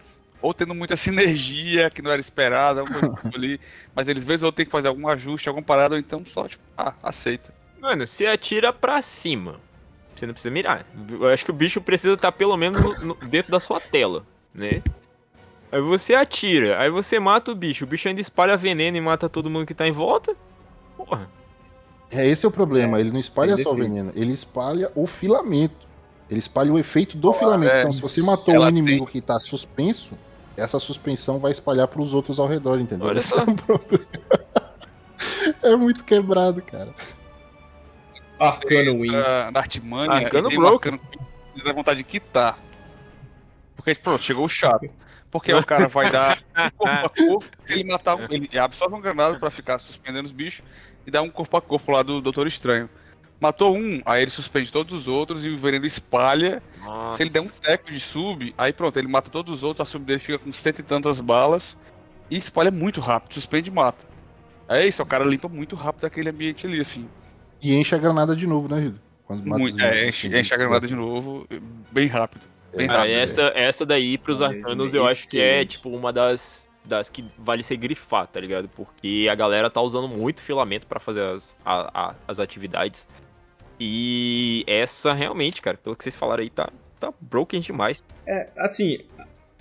[0.42, 3.58] ou tendo muita sinergia que não era esperada, alguma coisa tipo ali,
[3.94, 6.62] mas eles vezes ou tem que fazer algum ajuste, alguma parada, ou então só, tipo,
[6.76, 7.52] ah, aceita.
[7.80, 9.58] Mano, você atira pra cima.
[10.16, 10.84] Você não precisa mirar.
[11.10, 14.24] Eu acho que o bicho precisa estar pelo menos no- no- dentro da sua tela,
[14.54, 14.82] né?
[15.70, 17.84] Aí você atira, aí você mata o bicho.
[17.84, 20.34] O bicho ainda espalha veneno e mata todo mundo que tá em volta.
[20.96, 21.28] Porra.
[22.10, 22.98] É, esse é o problema.
[23.00, 23.96] Ele não espalha sem só o defeitos.
[23.98, 25.86] veneno, ele espalha o filamento.
[26.30, 27.72] Ele espalha o efeito do filamento.
[27.72, 30.16] é, então, se você matou um inimigo que tá suspenso,
[30.56, 33.06] essa suspensão vai espalhar pros outros ao redor, entendeu?
[33.08, 33.38] Olha Esse só.
[33.38, 34.06] é o problema.
[35.62, 36.94] É muito quebrado, cara.
[38.38, 39.52] Arcano Na, Wings.
[39.52, 40.92] na Artimanha, Arcano e tem um Broken.
[40.94, 41.26] arcano
[41.64, 42.58] dá vontade de quitar.
[43.74, 44.88] Porque, pronto, chegou o chato.
[45.30, 48.94] Porque o cara vai dar um corpo a corpo, se ele matar um, ele absorve
[48.94, 50.64] um granada pra ficar suspendendo os bichos
[51.06, 52.88] e dá um corpo a corpo lá do Doutor Estranho.
[53.38, 56.62] Matou um, aí ele suspende todos os outros e o veneno espalha.
[56.78, 57.18] Nossa.
[57.18, 59.90] Se ele der um teco de sub, aí pronto, ele mata todos os outros, a
[59.90, 61.76] sub dele fica com cento e tantas balas
[62.30, 64.06] e espalha muito rápido, suspende e mata.
[64.68, 67.06] É isso, o cara limpa muito rápido aquele ambiente ali, assim.
[67.62, 69.00] E enche a granada de novo, né, Rido?
[69.26, 71.46] Quando mata Muito, é, enche, assim, enche a granada de novo,
[71.90, 72.42] bem rápido.
[72.76, 73.16] Bem Cara, rápido.
[73.16, 77.24] essa, essa daí pros Ah, arcanos eu acho que é, tipo, uma das, das que
[77.38, 78.68] vale ser grifar, tá ligado?
[78.68, 83.08] Porque a galera tá usando muito filamento pra fazer as, a- a- as atividades.
[83.80, 86.68] E essa realmente, cara, pelo que vocês falaram aí, tá,
[87.00, 88.02] tá broken demais.
[88.26, 88.98] É, assim,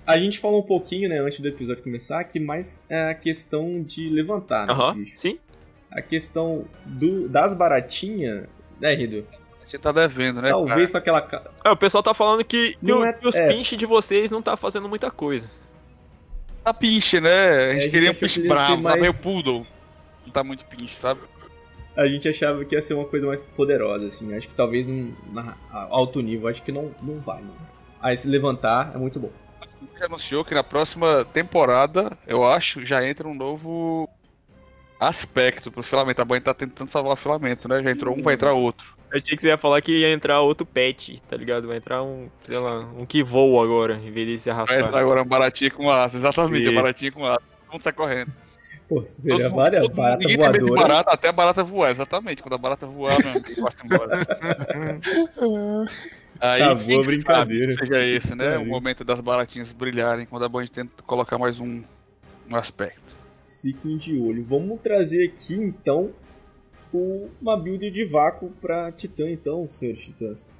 [0.06, 3.82] a gente falou um pouquinho, né, antes do episódio começar, que mais é a questão
[3.82, 5.20] de levantar, né, bichos.
[5.22, 5.40] sim.
[5.96, 8.48] A questão do, das baratinhas,
[8.80, 9.26] né, Rido?
[9.66, 10.50] Você tá devendo, né?
[10.50, 11.28] Talvez com aquela.
[11.64, 13.48] É, o pessoal tá falando que, que, Não o- é- que os é.
[13.48, 15.50] pinches de vocês não tá fazendo muita coisa.
[16.64, 17.32] Tá pinche, né?
[17.32, 19.66] A gente a gente queria um pinche bravo, tá mais- meio poodle.
[20.26, 21.22] Não tá muito pinche, sabe?
[21.96, 24.36] A gente achava que ia ser uma coisa mais poderosa, assim.
[24.36, 27.56] Acho que talvez num, na a- alto nível, acho que não, não vai, não.
[28.02, 29.32] Aí se levantar é muito bom.
[29.98, 34.10] Já anunciou que na próxima temporada, eu acho, já entra um novo
[35.00, 36.22] aspecto pro filamento.
[36.22, 37.82] A Band tá tentando salvar o filamento, né?
[37.84, 38.96] Já entrou um, vai entrar outro.
[39.12, 41.68] Eu achei que você ia falar que ia entrar outro pet, tá ligado?
[41.68, 44.80] Vai entrar um, sei lá, um que voa agora, em vez de se Vai arrastar.
[44.80, 46.76] entrar agora uma baratinha com asa, exatamente, a Isso.
[46.76, 47.40] baratinha com asa.
[47.40, 48.32] Todo mundo sai correndo.
[48.90, 50.88] Pô, seria Todo várias todo mundo- barata ninguém tem medo de voadora.
[50.90, 52.44] barata, até a barata voar, exatamente.
[52.44, 54.22] Quando a barata voar, meu amigo, basta embora.
[56.40, 57.72] Aí, Acabou quem a brincadeira.
[57.74, 58.58] sabe seja esse, né?
[58.58, 61.82] O momento das baratinhas brilharem, quando a Band tenta colocar mais um,
[62.50, 63.16] um aspecto.
[63.62, 64.44] Fiquem de olho.
[64.44, 66.12] Vamos trazer aqui, então,
[66.94, 70.52] o- uma build de vácuo pra Titã, então, senhores Titãs.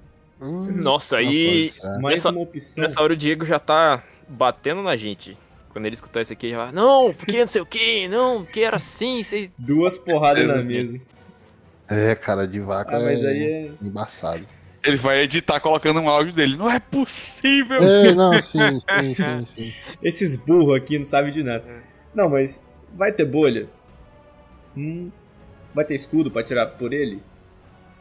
[0.42, 1.88] Hum, Nossa, aí é.
[2.00, 2.84] Mais Nessa- uma opção.
[2.84, 5.38] nessa hora o Diego já tá batendo na gente.
[5.70, 8.62] Quando ele escutar isso aqui, já vai, não, porque não sei o que, não, porque
[8.62, 9.52] era assim, vocês.
[9.60, 11.00] Duas porradas na Deus mesa.
[11.90, 13.72] É, cara, de vaca Ah, mas é aí é.
[13.82, 14.46] embaçado.
[14.84, 16.56] Ele vai editar colocando um áudio dele.
[16.58, 17.82] Não é possível!
[17.82, 19.74] É, não, sim, sim, sim, sim.
[20.02, 21.64] Esses burros aqui não sabem de nada.
[22.14, 22.64] Não, mas
[22.96, 23.68] vai ter bolha?
[24.76, 25.10] Hum,
[25.74, 27.22] vai ter escudo pra tirar por ele?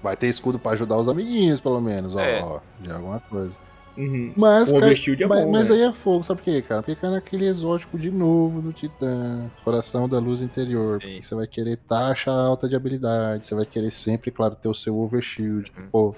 [0.02, 2.42] Vai ter escudo pra ajudar os amiguinhos, pelo menos, ó, É.
[2.42, 3.56] ó, de alguma coisa.
[3.96, 4.32] Uhum.
[4.36, 5.76] Mas, O cai- overshield é mas, bom, mas né?
[5.76, 6.82] aí é fogo, sabe por quê, cara?
[6.82, 11.00] Porque cai naquele exótico de novo do Titã, coração da luz interior.
[11.00, 11.08] Sim.
[11.12, 14.74] Porque você vai querer taxa alta de habilidade, você vai querer sempre, claro, ter o
[14.74, 15.70] seu overshield.
[15.78, 15.88] Uhum.
[15.92, 16.16] Pô, o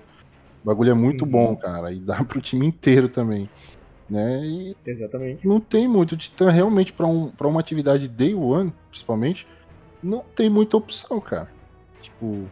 [0.64, 1.30] bagulho é muito Uhum.
[1.30, 3.48] bom, cara, e dá pro time inteiro também.
[4.08, 4.40] Né?
[4.44, 5.46] E Exatamente.
[5.46, 6.16] não tem muito.
[6.16, 9.46] Titã realmente, pra, um, pra uma atividade day one, principalmente,
[10.02, 11.48] não tem muita opção, cara.
[12.00, 12.44] Tipo,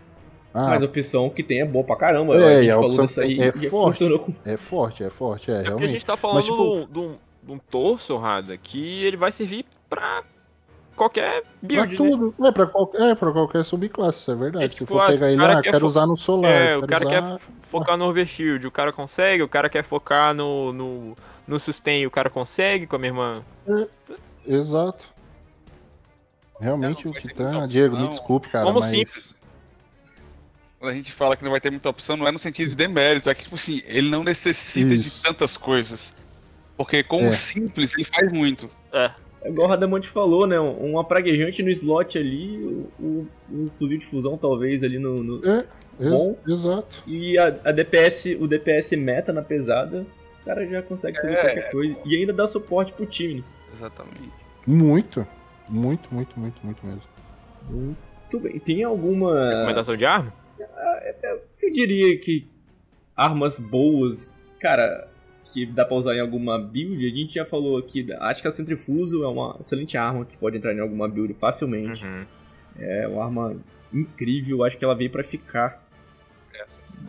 [0.53, 2.37] Ah, Mas a opção que tem é boa pra caramba.
[2.37, 3.71] É, a e gente a falou opção dessa que aí é e forte.
[3.71, 4.33] funcionou com.
[4.45, 5.91] é forte, é forte, é, É porque a realmente.
[5.91, 6.57] gente tá falando Mas, tipo-
[6.93, 10.23] de, um, de um- torso, Rada, que ele vai servir pra
[10.95, 11.97] qualquer Pra build, né?
[11.97, 14.65] tudo, é pra, qualquer, é pra qualquer subclasse, isso é verdade.
[14.65, 16.17] É, Se tipo, for ah, pegar o ele, cara ah, quer quero fo- usar no
[16.17, 16.53] solar.
[16.53, 17.35] É, o cara quer usar...
[17.35, 22.07] f- focar no overshield, o cara consegue, o cara quer focar no, no, no sustain,
[22.07, 23.45] o cara consegue com a mesma.
[24.47, 25.12] Exato.
[26.61, 28.90] Realmente Não, o Titã, Diego, me desculpe, cara, Como mas...
[28.90, 29.34] simples.
[30.78, 32.76] Quando a gente fala que não vai ter muita opção, não é no sentido de
[32.76, 35.11] demérito, é que, tipo assim, ele não necessita Isso.
[35.16, 36.12] de tantas coisas.
[36.76, 37.28] Porque com É.
[37.30, 38.68] o simples, ele faz muito.
[38.92, 39.11] É.
[39.42, 40.59] É igual o Radamante falou, né?
[40.59, 45.22] Uma praguejante no slot ali, o, o- um fuzil de fusão talvez ali no.
[45.22, 45.57] no- É,
[46.01, 46.36] ex- Bom.
[46.49, 47.03] exato.
[47.07, 50.07] E a, a DPS, o DPS meta na pesada,
[50.45, 51.40] o cara já consegue fazer É.
[51.42, 51.97] qualquer coisa.
[52.05, 53.40] E ainda dá suporte pro time.
[53.40, 53.45] né?
[53.74, 54.30] Exatamente.
[54.66, 55.26] Muito.
[55.68, 57.03] Muito, muito, muito, muito mesmo.
[57.68, 58.59] Muito bem.
[58.59, 59.32] Tem alguma.
[59.59, 60.32] Recomendação de arma?
[61.62, 62.47] Eu diria que
[63.16, 64.30] armas boas,
[64.61, 65.09] cara,
[65.45, 68.07] que dá pra usar em alguma build, a gente já falou aqui.
[68.20, 72.05] Acho que a Centrifuso é uma excelente arma que pode entrar em alguma build facilmente.
[72.07, 72.26] Uhum.
[72.78, 73.57] É uma arma
[73.92, 75.82] incrível, acho que ela veio pra ficar.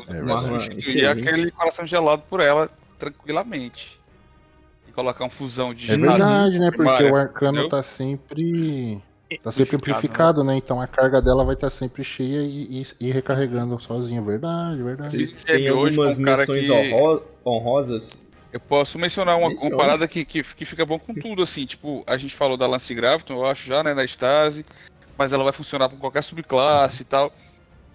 [0.08, 1.06] É Uma arma excelente.
[1.06, 4.00] aquele coração gelado por ela tranquilamente.
[4.88, 6.72] E colocar um fusão de É verdade, né?
[6.72, 7.70] Porque primária, o arcano entendeu?
[7.70, 9.02] tá sempre.
[9.44, 10.56] Tá sempre Amplificado, amplificado, né?
[10.56, 14.22] Então a carga dela vai estar sempre cheia e, e, e recarregando sozinha.
[14.22, 15.10] Verdade, verdade.
[15.10, 18.28] Vocês Sim, têm teve hoje algumas um menções que- honro- honrosas?
[18.54, 22.04] Eu posso mencionar uma, uma parada que, que, que fica bom com tudo, assim, tipo,
[22.08, 24.64] a gente falou da Lance Graviton, eu acho já, né, na Stase,
[25.18, 27.34] mas ela vai funcionar com qualquer subclasse e tal.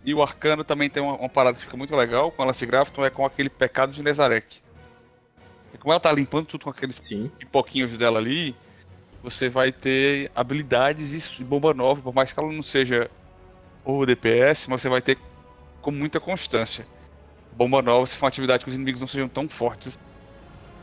[0.05, 2.67] E o Arcano também tem uma, uma parada que fica muito legal com a Lance
[2.67, 4.59] Graviton, é com aquele pecado de Nezarek.
[5.81, 7.31] Como ela tá limpando tudo com aqueles Sim.
[7.39, 8.55] pipoquinhos dela ali,
[9.22, 13.11] você vai ter habilidades e bomba nova, por mais que ela não seja
[13.85, 15.18] o DPS, mas você vai ter
[15.81, 16.87] com muita constância.
[17.53, 19.99] Bomba nova, se for uma atividade que os inimigos não sejam tão fortes.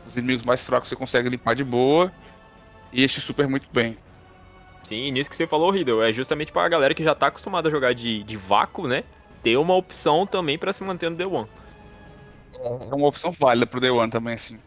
[0.06, 2.12] Os inimigos mais fracos você consegue limpar de boa.
[2.92, 3.96] E este super muito bem.
[4.82, 7.70] Sim, nisso que você falou, Riddle, é justamente pra galera que já tá acostumada a
[7.70, 9.04] jogar de, de vácuo, né?
[9.42, 11.48] Ter uma opção também pra se manter no Day One.
[12.90, 14.58] É uma opção válida pro Day One também, assim.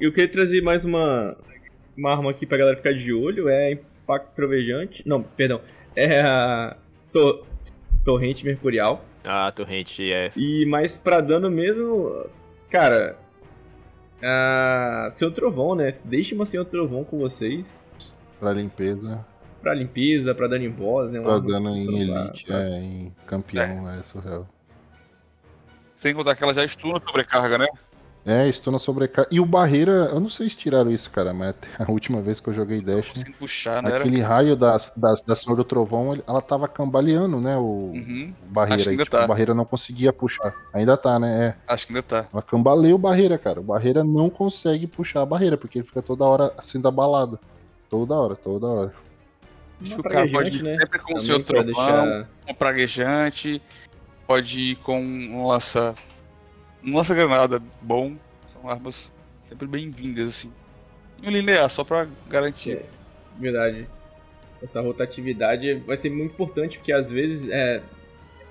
[0.00, 1.36] Eu queria trazer mais uma,
[1.96, 3.48] uma arma aqui pra galera ficar de olho.
[3.48, 5.06] É a Impacto Trovejante.
[5.06, 5.60] Não, perdão.
[5.94, 6.76] É a
[7.12, 7.44] to-
[8.04, 9.04] Torrente Mercurial.
[9.22, 10.32] A torrente é.
[10.36, 12.26] E mais pra dano mesmo,
[12.68, 13.16] cara.
[14.22, 15.88] A Senhor Trovão, né?
[16.04, 17.80] Deixe uma Senhor Trovão com vocês.
[18.38, 19.24] Pra limpeza,
[19.62, 21.20] Pra limpeza, pra dano em boss, né?
[21.20, 24.48] Uma pra dano em funciona pra- elite, pra- é, em campeão, é, surreal.
[25.94, 27.66] Sem contar que ela já estuna sobrecarga, né?
[28.24, 29.28] É, estou na sobrecarga.
[29.32, 32.38] E o barreira, eu não sei se tiraram isso, cara, mas até a última vez
[32.38, 33.90] que eu joguei Dash, Sem puxar, né?
[33.90, 34.00] Era...
[34.00, 37.56] aquele raio das, das, da Senhor do Trovão, ela tava cambaleando, né?
[37.56, 38.82] O Uhum, barreira.
[38.82, 39.24] Acho que e, tipo, tá.
[39.24, 40.54] o barreira não conseguia puxar.
[40.72, 41.46] Ainda tá, né?
[41.46, 41.72] É.
[41.72, 42.26] acho que ainda tá.
[42.32, 43.60] Ela cambaleia o barreira, cara.
[43.60, 47.38] O barreira não consegue puxar a barreira, porque ele fica toda hora sendo abalado.
[47.88, 48.94] Toda hora, toda hora.
[49.80, 50.76] Uma que o cara pode praguejante, ir né?
[50.78, 52.28] sempre com o seu trovão, deixar.
[52.48, 53.62] um praguejante,
[54.26, 55.94] pode ir com um lança.
[56.84, 58.14] Um lança-granada bom.
[58.52, 59.10] São armas
[59.42, 60.52] sempre bem-vindas, assim.
[61.22, 62.72] E um linear, só pra garantir.
[62.72, 62.86] É.
[63.38, 63.86] Verdade.
[64.62, 67.82] Essa rotatividade vai ser muito importante, porque às vezes é,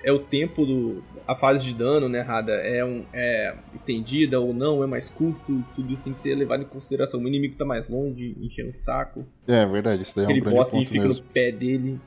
[0.02, 1.02] é o tempo do.
[1.26, 2.52] A fase de dano, né, Rada?
[2.52, 6.62] É, um, é estendida ou não, é mais curto, tudo isso tem que ser levado
[6.62, 7.20] em consideração.
[7.20, 9.24] O inimigo tá mais longe, enchendo o saco.
[9.46, 11.22] É verdade, isso daí é um Aquele grande boss que fica mesmo.
[11.22, 12.00] no pé dele.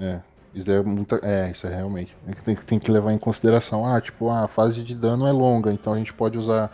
[0.00, 0.20] É.
[0.54, 1.20] Isso daí é muita.
[1.22, 2.16] É, isso é realmente.
[2.26, 5.32] É que tem, tem que levar em consideração, ah, tipo, a fase de dano é
[5.32, 6.70] longa, então a gente pode usar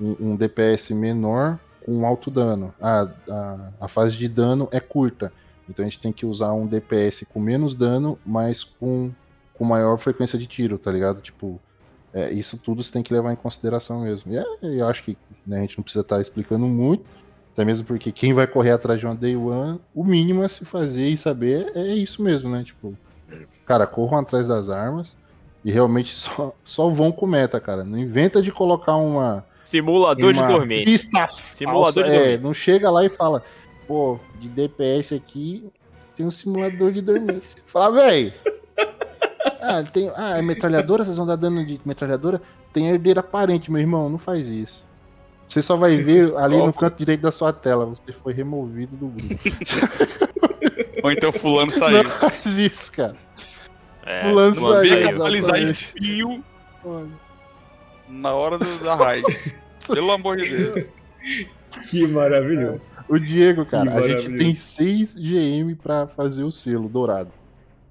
[0.00, 2.72] um, um DPS menor com alto dano.
[2.80, 5.32] Ah, a, a fase de dano é curta.
[5.68, 9.10] Então a gente tem que usar um DPS com menos dano, mas com,
[9.54, 11.20] com maior frequência de tiro, tá ligado?
[11.20, 11.60] Tipo,
[12.12, 14.32] é, isso tudo você tem que levar em consideração mesmo.
[14.32, 17.04] E é, eu acho que né, a gente não precisa estar explicando muito.
[17.52, 20.64] Até mesmo porque quem vai correr atrás de uma Day One, o mínimo a se
[20.64, 22.62] fazer e saber é isso mesmo, né?
[22.62, 22.96] Tipo,
[23.66, 25.16] cara, corram atrás das armas
[25.64, 27.84] e realmente só, só vão com meta, cara.
[27.84, 29.44] Não inventa de colocar uma.
[29.62, 30.84] Simulador de uma dormente.
[30.84, 32.10] Pista Simulador falsa.
[32.10, 32.42] de É, dormente.
[32.42, 33.42] não chega lá e fala,
[33.86, 35.70] pô, de DPS aqui
[36.18, 37.62] tem um simulador de dormente.
[37.66, 38.34] Fala, véi.
[39.60, 41.04] Ah, tem, ah, é metralhadora?
[41.04, 42.42] Vocês vão dar dano de metralhadora?
[42.72, 44.08] Tem herdeira aparente, meu irmão.
[44.08, 44.84] Não faz isso.
[45.46, 47.86] Você só vai ver ali no canto direito da sua tela.
[47.86, 49.34] Você foi removido do grupo.
[51.08, 52.04] Ou então fulano saiu.
[52.04, 53.16] Não faz isso, cara.
[54.04, 55.10] É, Lança mano, aí, Vem veio.
[55.10, 55.84] atualizar exatamente.
[55.84, 56.44] espinho
[56.84, 57.08] Olha.
[58.08, 59.24] na hora do, da raid.
[59.88, 60.86] Pelo amor de Deus.
[61.90, 62.90] Que maravilhoso.
[63.08, 67.30] O Diego, cara, a gente tem 6 GM pra fazer o selo dourado.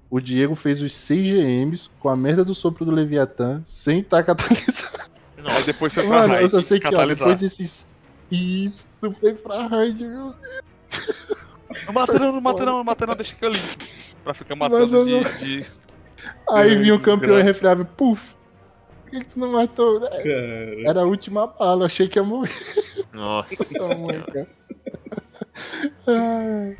[0.08, 4.22] o Diego fez os 6 GMs com a merda do sopro do Leviatã sem estar
[4.22, 5.10] catalisado.
[5.36, 7.86] Aí Nossa, depois foi pra Mano, eu hard, só sei que ó, depois desses.
[8.30, 8.86] Isso
[9.20, 10.34] foi pra hard, meu Deus.
[11.86, 13.66] Não mata não, não mata não, não mata não, deixa que eu limpo.
[14.24, 15.66] Pra ficar matando não, de, de-
[16.50, 17.44] Aí vinha o campeão graça.
[17.44, 18.22] refriável, puf.
[19.04, 20.00] Por que, que tu não matou?
[20.00, 20.22] Cara,
[20.86, 22.52] Era a última bala, achei que ia morrer.
[23.12, 23.54] nossa.
[26.06, 26.76] Ai,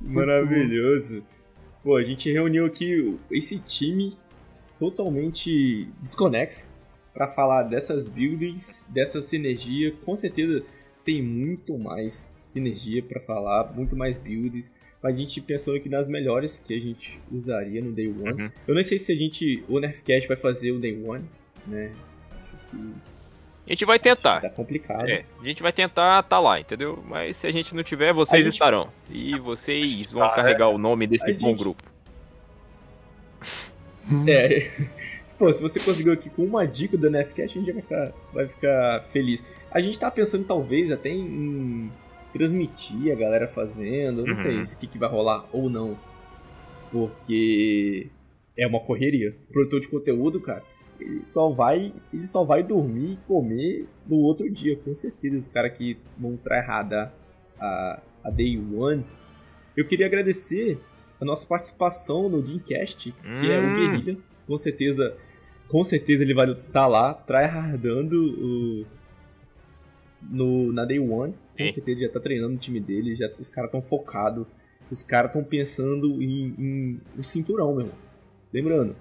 [0.00, 1.24] maravilhoso.
[1.82, 4.16] Pô, a gente reuniu aqui esse time
[4.78, 6.70] totalmente desconexo
[7.12, 9.92] pra falar dessas builds, dessa sinergia.
[10.04, 10.62] Com certeza
[11.04, 14.72] tem muito mais sinergia pra falar, muito mais builds.
[15.02, 18.44] Mas a gente pensou aqui nas melhores que a gente usaria no Day One.
[18.44, 18.50] Uhum.
[18.66, 21.24] Eu não sei se a gente, o Nerfcast vai fazer o Day One,
[21.66, 21.92] né?
[22.38, 22.76] Acho que
[23.66, 24.40] A gente vai tentar.
[24.40, 25.06] tá complicado.
[25.08, 27.04] É, a gente vai tentar tá lá, entendeu?
[27.06, 28.88] Mas se a gente não tiver, vocês gente- estarão.
[29.10, 31.82] E vocês vão Ah, carregar o nome desse A bom gente- grupo.
[34.28, 34.70] É.
[35.38, 38.12] Pô, se você conseguiu aqui com uma dica do NFCast, a gente já vai ficar,
[38.32, 39.44] vai ficar feliz.
[39.70, 41.90] A gente tá pensando talvez até em
[42.34, 44.34] transmitir a galera fazendo, eu não Uhum.
[44.34, 45.96] sei o que, que vai rolar ou não.
[46.90, 48.08] Porque
[48.56, 49.34] é uma correria.
[49.48, 50.62] O produtor de conteúdo, cara,
[51.00, 55.38] ele só vai, ele só vai dormir e comer no outro dia, com certeza.
[55.38, 57.12] Os caras que vão tryhardar
[57.58, 59.04] a, a Day One.
[59.76, 60.78] Eu queria agradecer
[61.20, 63.72] a nossa participação no Dreamcast, que é o Hum.
[63.74, 64.18] Guerrilha.
[64.46, 65.16] Com certeza,
[65.68, 68.86] com certeza ele vai estar lá, tryhardando o,
[70.22, 71.34] no, na Day One.
[71.56, 71.72] Com Sim.
[71.72, 74.46] certeza já tá treinando o time dele, já, os caras estão focados.
[74.90, 77.98] Os caras estão pensando em, em o cinturão, meu irmão.
[78.52, 78.96] Lembrando,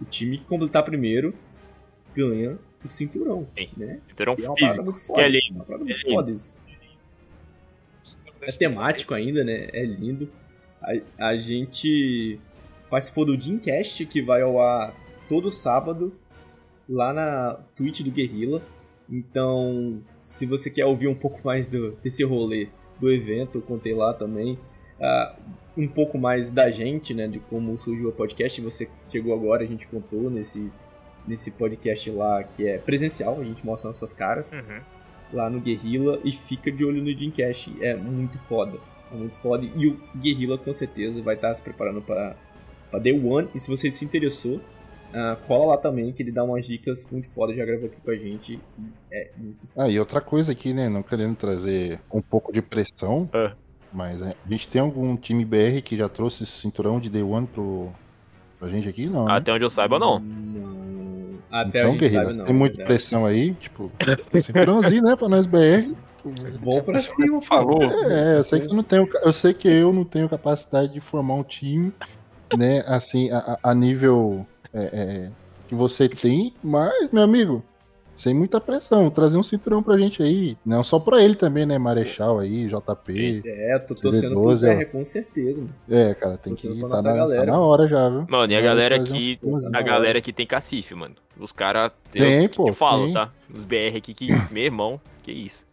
[0.00, 1.34] o time que completar primeiro
[2.14, 3.68] ganha o cinturão, Sim.
[3.76, 4.00] né?
[4.08, 4.84] Cinturão é uma físico.
[4.84, 5.22] muito que foda.
[5.22, 6.58] é lindo, uma parada muito é foda isso.
[8.42, 9.68] É temático ainda, né?
[9.72, 10.30] É lindo.
[10.82, 12.38] A, a gente
[12.90, 14.94] participou do Dreamcast, que vai ao ar
[15.28, 16.14] todo sábado,
[16.88, 18.62] lá na Twitch do Guerrilla.
[19.08, 22.66] Então, se você quer ouvir um pouco mais do, desse rolê
[23.00, 24.58] do evento, eu contei lá também.
[25.00, 25.36] ah,
[25.76, 27.26] um pouco mais da gente, né?
[27.28, 28.60] De como surgiu o podcast.
[28.60, 30.70] Você chegou agora, a gente contou nesse,
[31.26, 34.80] nesse podcast lá que é presencial, a gente mostra nossas caras Uhum.
[35.32, 37.72] lá no Guerrilla e fica de olho no Dreamcast.
[37.80, 38.78] É muito foda.
[39.12, 39.66] É muito foda.
[39.76, 42.36] E o Guerrilla com certeza vai estar se preparando para
[42.90, 43.48] para Day One.
[43.52, 44.60] E se você se interessou,
[45.12, 47.54] ah, cola lá também, que ele dá umas dicas muito foda.
[47.54, 48.60] Já gravou aqui com a gente.
[48.78, 49.86] E é muito foda.
[49.86, 50.88] Ah, e outra coisa aqui, né?
[50.88, 53.52] Não querendo trazer um pouco de pressão, É.
[53.92, 57.22] mas é, a gente tem algum time BR que já trouxe esse cinturão de Day
[57.22, 57.90] One pro,
[58.58, 59.06] pra gente aqui?
[59.06, 59.26] Não.
[59.26, 59.32] né?
[59.34, 60.18] Até onde eu saiba, não.
[60.18, 60.74] Não.
[61.50, 62.44] Até então, Guerreiro, sabe, não.
[62.46, 62.88] tem muita verdade.
[62.98, 63.92] pressão aí, tipo,
[64.40, 65.94] cinturãozinho, né, pra nós BR.
[66.60, 67.40] Vamos pra cima.
[67.42, 67.80] Falou.
[67.82, 70.98] É, eu sei que eu não tenho, eu sei que eu não tenho capacidade de
[71.00, 71.92] formar um time,
[72.56, 74.44] né, assim, a- a nível
[74.74, 75.30] é, é,
[75.68, 77.62] que você tem, mas, meu amigo,
[78.14, 81.78] sem muita pressão, trazer um cinturão pra gente aí, não só pra ele também, né,
[81.78, 84.76] Marechal aí, JP, É, tô torcendo pro CD12, ó.
[84.76, 85.74] BR, com certeza, mano.
[85.90, 88.26] é, cara, tem que pra tá na, tá na hora já, viu?
[88.28, 89.38] Mano, e a galera aqui.
[89.72, 91.14] A galera que tem cacife, mano.
[91.38, 91.90] Os caras.
[92.12, 93.14] Tem, eu pô, te falo, tem.
[93.14, 93.32] tá?
[93.52, 94.28] Os BR aqui que.
[94.52, 95.66] Meu irmão, que isso.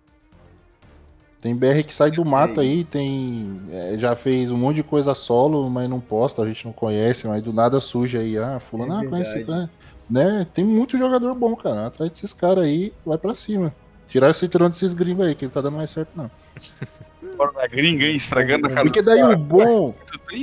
[1.41, 2.83] Tem BR que sai do mato aí.
[2.83, 3.59] tem.
[3.71, 7.27] é, já fez um monte de coisa solo, mas não posta, a gente não conhece,
[7.27, 9.69] mas do nada surge aí, ah, fulano, É ah, conhece, né?
[10.07, 10.47] né?
[10.53, 11.87] Tem muito jogador bom, cara.
[11.87, 13.73] Atrás desses caras aí, vai pra cima.
[14.07, 16.29] Tirar esse cinturão desses gringos aí, que não tá dando mais certo, não.
[17.37, 18.15] Fora da gringa, hein?
[18.15, 19.95] Esfregando a cara Porque daí o bom.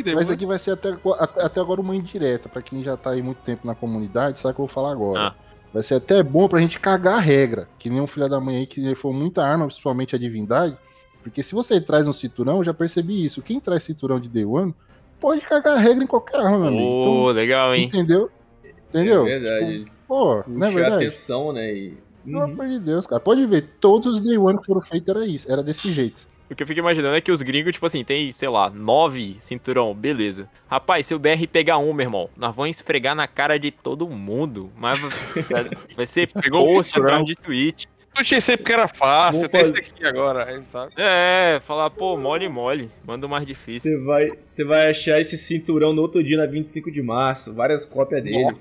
[0.04, 0.96] Daí Mas aqui vai ser até,
[1.38, 4.54] até, agora uma indireta, pra quem já tá aí muito tempo na comunidade, sabe o
[4.56, 5.28] que eu vou falar agora.
[5.28, 5.34] Ah.
[5.72, 8.56] Vai ser até bom pra gente cagar a regra, que nem um filho da mãe
[8.56, 10.76] aí que for muita arma, principalmente a divindade.
[11.28, 13.42] Porque se você traz um cinturão, eu já percebi isso.
[13.42, 14.74] Quem traz cinturão de Day One
[15.20, 17.00] pode cagar a regra em qualquer arma, meu amigo.
[17.00, 17.84] Então, legal, hein?
[17.86, 18.30] entendeu?
[18.88, 19.26] Entendeu?
[19.26, 19.84] É verdade.
[19.84, 20.94] Tipo, pô, não é Puxa verdade?
[21.04, 21.72] atenção, né?
[21.74, 21.94] E...
[22.24, 22.44] Pelo Uhum.
[22.52, 23.20] amor de Deus, cara.
[23.20, 26.26] Pode ver, todos os Day One que foram feitos era isso, era desse jeito.
[26.50, 29.36] O que eu fico imaginando é que os gringos, tipo assim, tem, sei lá, nove
[29.40, 30.48] cinturão, beleza.
[30.66, 34.08] Rapaz, se o BR pegar um, meu irmão, nós vamos esfregar na cara de todo
[34.08, 34.70] mundo.
[34.76, 35.10] Mas vai-
[35.94, 37.16] vai ser Pegou o post cinturão.
[37.16, 37.86] atrás de tweet.
[38.18, 40.92] Eu achei sempre porque era fácil, Vou tem esse aqui agora, sabe?
[40.96, 42.90] É, falar, pô, mole, mole.
[43.06, 43.92] Manda o mais difícil.
[43.92, 47.84] Você vai, você vai achar esse cinturão no outro dia, na 25 de março, várias
[47.84, 48.56] cópias dele.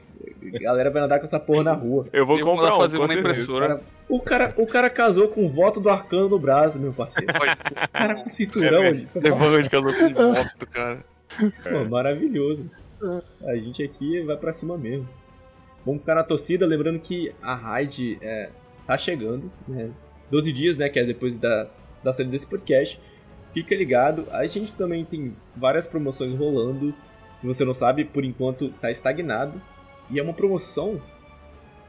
[0.55, 2.07] A galera vai andar com essa porra na rua.
[2.13, 3.81] Eu vou Eu vou comprar um, fazer com uma impressora.
[4.07, 7.33] O cara, o cara casou com o voto do arcano no braço, meu parceiro.
[7.33, 11.03] O cara com cinturão, É, ele Levando de casou com moto, cara.
[11.63, 12.69] Pô, maravilhoso.
[13.43, 15.09] A gente aqui vai pra cima mesmo.
[15.83, 18.49] Vamos ficar na torcida, lembrando que a raid é,
[18.87, 19.91] tá chegando, né?
[20.31, 20.89] 12 dias, né?
[20.89, 21.69] Que é depois da,
[22.03, 22.99] da saída desse podcast.
[23.51, 24.25] Fica ligado.
[24.31, 26.93] A gente também tem várias promoções rolando.
[27.37, 29.61] Se você não sabe, por enquanto tá estagnado.
[30.09, 31.01] E é uma promoção,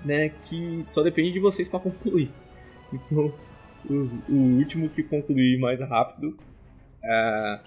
[0.05, 2.31] né, que só depende de vocês para concluir.
[2.91, 3.35] Então,
[3.87, 6.39] os, o último que concluir mais rápido
[7.05, 7.61] uh,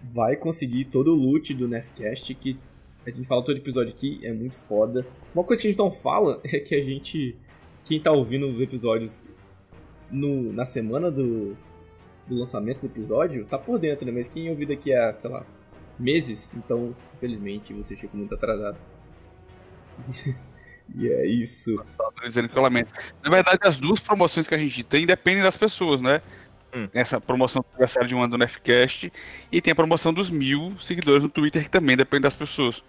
[0.00, 2.56] vai conseguir todo o loot do Nefcast, que
[3.06, 5.06] a gente fala todo episódio aqui, é muito foda.
[5.34, 7.36] Uma coisa que a gente não fala é que a gente,
[7.84, 9.24] quem tá ouvindo os episódios
[10.10, 11.56] no, na semana do,
[12.26, 14.12] do lançamento do episódio, tá por dentro, né?
[14.12, 15.44] Mas quem ouviu daqui a, sei lá,
[15.98, 18.76] meses, então, infelizmente, você chegou muito atrasado.
[20.94, 21.82] e é isso.
[23.22, 26.20] Na verdade, as duas promoções que a gente tem dependem das pessoas, né?
[26.74, 26.88] Hum.
[26.94, 29.12] Essa promoção do aniversário de um ano do Nefcast
[29.50, 32.82] e tem a promoção dos mil seguidores no Twitter, que também depende das pessoas.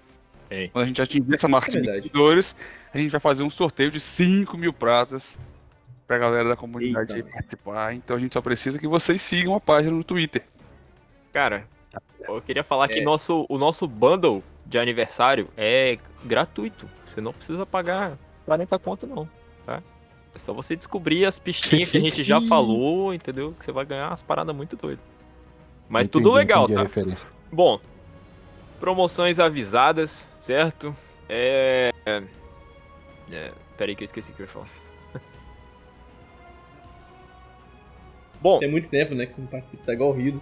[0.54, 0.70] Ei.
[0.70, 2.56] Quando a gente atingir essa marca é de seguidores,
[2.93, 5.36] a gente vai fazer um sorteio de 5 mil pratas
[6.06, 7.93] pra galera da comunidade Eita, participar.
[7.95, 10.43] Então a gente só precisa que vocês sigam a página no Twitter.
[11.32, 11.66] Cara,
[12.28, 12.88] eu queria falar é.
[12.89, 16.88] que nosso, o nosso bundle de aniversário é gratuito.
[17.08, 19.28] Você não precisa pagar 40 conto, não,
[19.66, 19.82] tá?
[20.36, 23.56] É só você descobrir as pistinhas que a gente já falou, entendeu?
[23.58, 25.04] Que você vai ganhar umas paradas muito doidas.
[25.89, 26.88] Mas entendi, tudo legal, tá?
[27.51, 27.80] Bom,
[28.84, 30.94] promoções avisadas, certo?
[31.30, 31.90] É.
[33.32, 33.52] É.
[33.78, 34.68] Peraí que eu esqueci o que eu ia falar.
[38.42, 38.60] Bom.
[38.60, 39.26] Tem muito tempo, né?
[39.26, 40.42] Que você não participa, tá igual o Rido.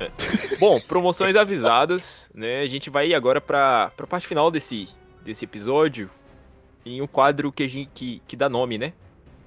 [0.00, 0.10] É.
[0.58, 2.62] Bom, promoções avisadas, né?
[2.62, 4.88] A gente vai agora pra, pra parte final desse,
[5.22, 6.08] desse episódio.
[6.82, 8.94] Em um quadro que, a gente, que, que dá nome, né?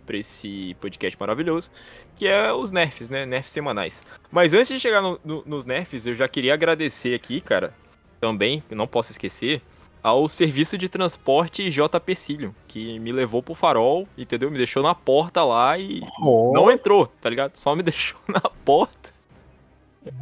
[0.06, 1.72] Pra esse podcast maravilhoso.
[2.16, 3.26] Que é os nerfs, né?
[3.26, 4.06] Nerfs semanais.
[4.32, 7.74] Mas antes de chegar no, no, nos nerfs, eu já queria agradecer aqui, cara.
[8.20, 9.62] Também, não posso esquecer
[10.02, 14.50] ao serviço de transporte JP Cílio, que me levou pro farol, entendeu?
[14.50, 16.52] Me deixou na porta lá e oh.
[16.54, 17.56] não entrou, tá ligado?
[17.56, 19.14] Só me deixou na porta.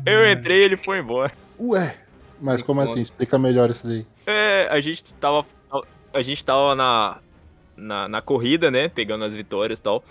[0.06, 1.32] Eu entrei e ele foi embora.
[1.60, 1.94] Ué,
[2.42, 3.02] mas como assim?
[3.02, 4.06] Explica melhor isso daí.
[4.26, 5.46] É, a gente tava.
[6.14, 7.20] A gente tava na,
[7.76, 8.90] na, na corrida, né?
[8.90, 10.04] Pegando as vitórias e tal.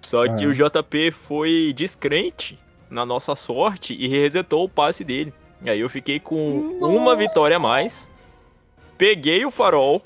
[0.00, 0.36] Só ah.
[0.36, 2.58] que o JP foi descrente
[2.90, 5.32] na nossa sorte e resetou o passe dele.
[5.64, 6.92] E aí eu fiquei com Nossa.
[6.92, 8.10] uma vitória a mais
[9.02, 10.00] Peguei o farol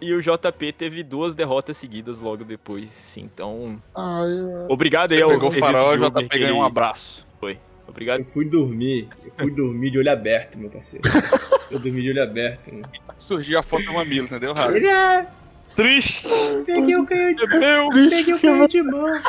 [0.00, 3.16] e o JP teve duas derrotas seguidas logo depois.
[3.16, 3.80] Então.
[3.94, 4.30] Ai,
[4.68, 7.24] obrigado Você aí ao pegou o farol e o JP ganhou um abraço.
[7.38, 7.56] Foi.
[7.86, 8.18] Obrigado.
[8.18, 9.08] Eu fui dormir.
[9.24, 11.08] Eu fui dormir de olho aberto, meu parceiro.
[11.70, 12.74] Eu dormi de olho aberto.
[12.74, 12.88] Mano.
[13.16, 14.76] Surgiu a foto do mamilo, entendeu, Rafa?
[14.76, 15.28] Ele é...
[15.76, 16.26] Triste!
[16.66, 17.88] Peguei o canhão de mão.
[17.90, 19.22] Peguei o canhão de mão.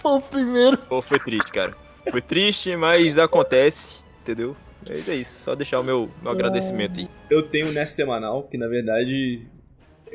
[0.00, 0.78] Foi o primeiro.
[0.78, 1.76] Pô, foi triste, cara.
[2.08, 4.56] Foi triste, mas acontece, entendeu?
[4.88, 7.08] Mas é isso, só deixar o meu, meu agradecimento aí.
[7.30, 9.46] Eu tenho um nerf semanal, que na verdade,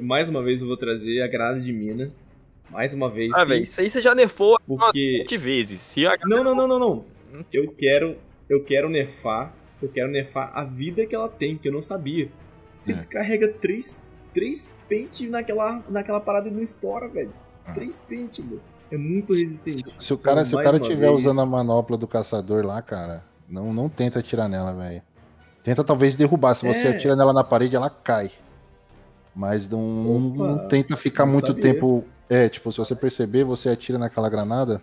[0.02, 2.08] mais uma vez eu vou trazer a granada de mina.
[2.70, 3.32] Mais uma vez.
[3.34, 5.18] Ah, velho, isso aí você já nerfou porque...
[5.20, 5.80] sete vezes.
[5.80, 6.16] Se a...
[6.24, 7.06] Não, não, não, não, não.
[7.52, 8.16] Eu quero,
[8.48, 12.30] eu quero nerfar, eu quero nerfar a vida que ela tem, que eu não sabia.
[12.78, 12.96] Você é.
[12.96, 17.34] descarrega três, três pente naquela, naquela parada e não estoura, velho.
[17.66, 17.72] Ah.
[17.72, 18.62] Três pente, mano.
[18.92, 19.90] É muito resistente.
[20.00, 21.14] Se, se o cara, então, se o cara tiver vez...
[21.14, 25.02] usando a manopla do caçador lá, cara, não, não tenta atirar nela, velho.
[25.64, 26.56] Tenta talvez derrubar.
[26.56, 26.92] Se você é.
[26.92, 28.32] atira nela na parede, ela cai.
[29.36, 31.64] Mas não, não tenta ficar muito sabia.
[31.64, 32.06] tempo.
[32.30, 34.82] É, tipo, se você perceber, você atira naquela granada.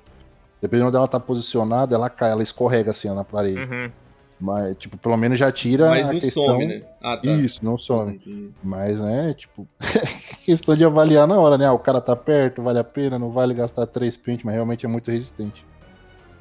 [0.60, 3.60] Dependendo de ela tá posicionada, ela cai, ela escorrega assim ó, na parede.
[3.60, 3.90] Uhum.
[4.38, 5.88] Mas, tipo, pelo menos já tira.
[5.88, 6.44] Mas não questão...
[6.44, 6.82] some, né?
[7.00, 7.30] Ah, tá.
[7.30, 8.16] Isso, não some.
[8.16, 8.50] Entendi.
[8.62, 9.66] Mas, né, tipo,
[10.44, 11.66] questão de avaliar na hora, né?
[11.66, 14.84] Ah, o cara tá perto, vale a pena, não vale gastar três pente, mas realmente
[14.84, 15.64] é muito resistente.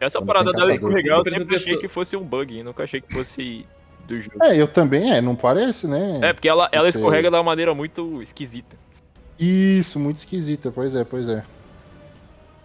[0.06, 3.12] Essa Quando parada dela escorregar, eu sempre achei que fosse um bug, nunca achei que
[3.12, 3.66] fosse
[4.08, 4.43] do jogo.
[4.43, 6.20] É, eu também, é, não parece, né?
[6.22, 8.78] É, porque ela, ela escorrega de uma maneira muito esquisita.
[9.39, 11.43] Isso, muito esquisita, pois é, pois é.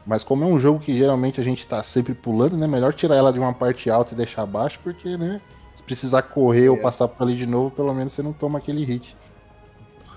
[0.07, 2.67] Mas como é um jogo que geralmente a gente tá sempre pulando, né?
[2.67, 5.41] Melhor tirar ela de uma parte alta e deixar abaixo, porque, né?
[5.75, 6.71] Se precisar correr é.
[6.71, 9.17] ou passar por ali de novo, pelo menos você não toma aquele hit.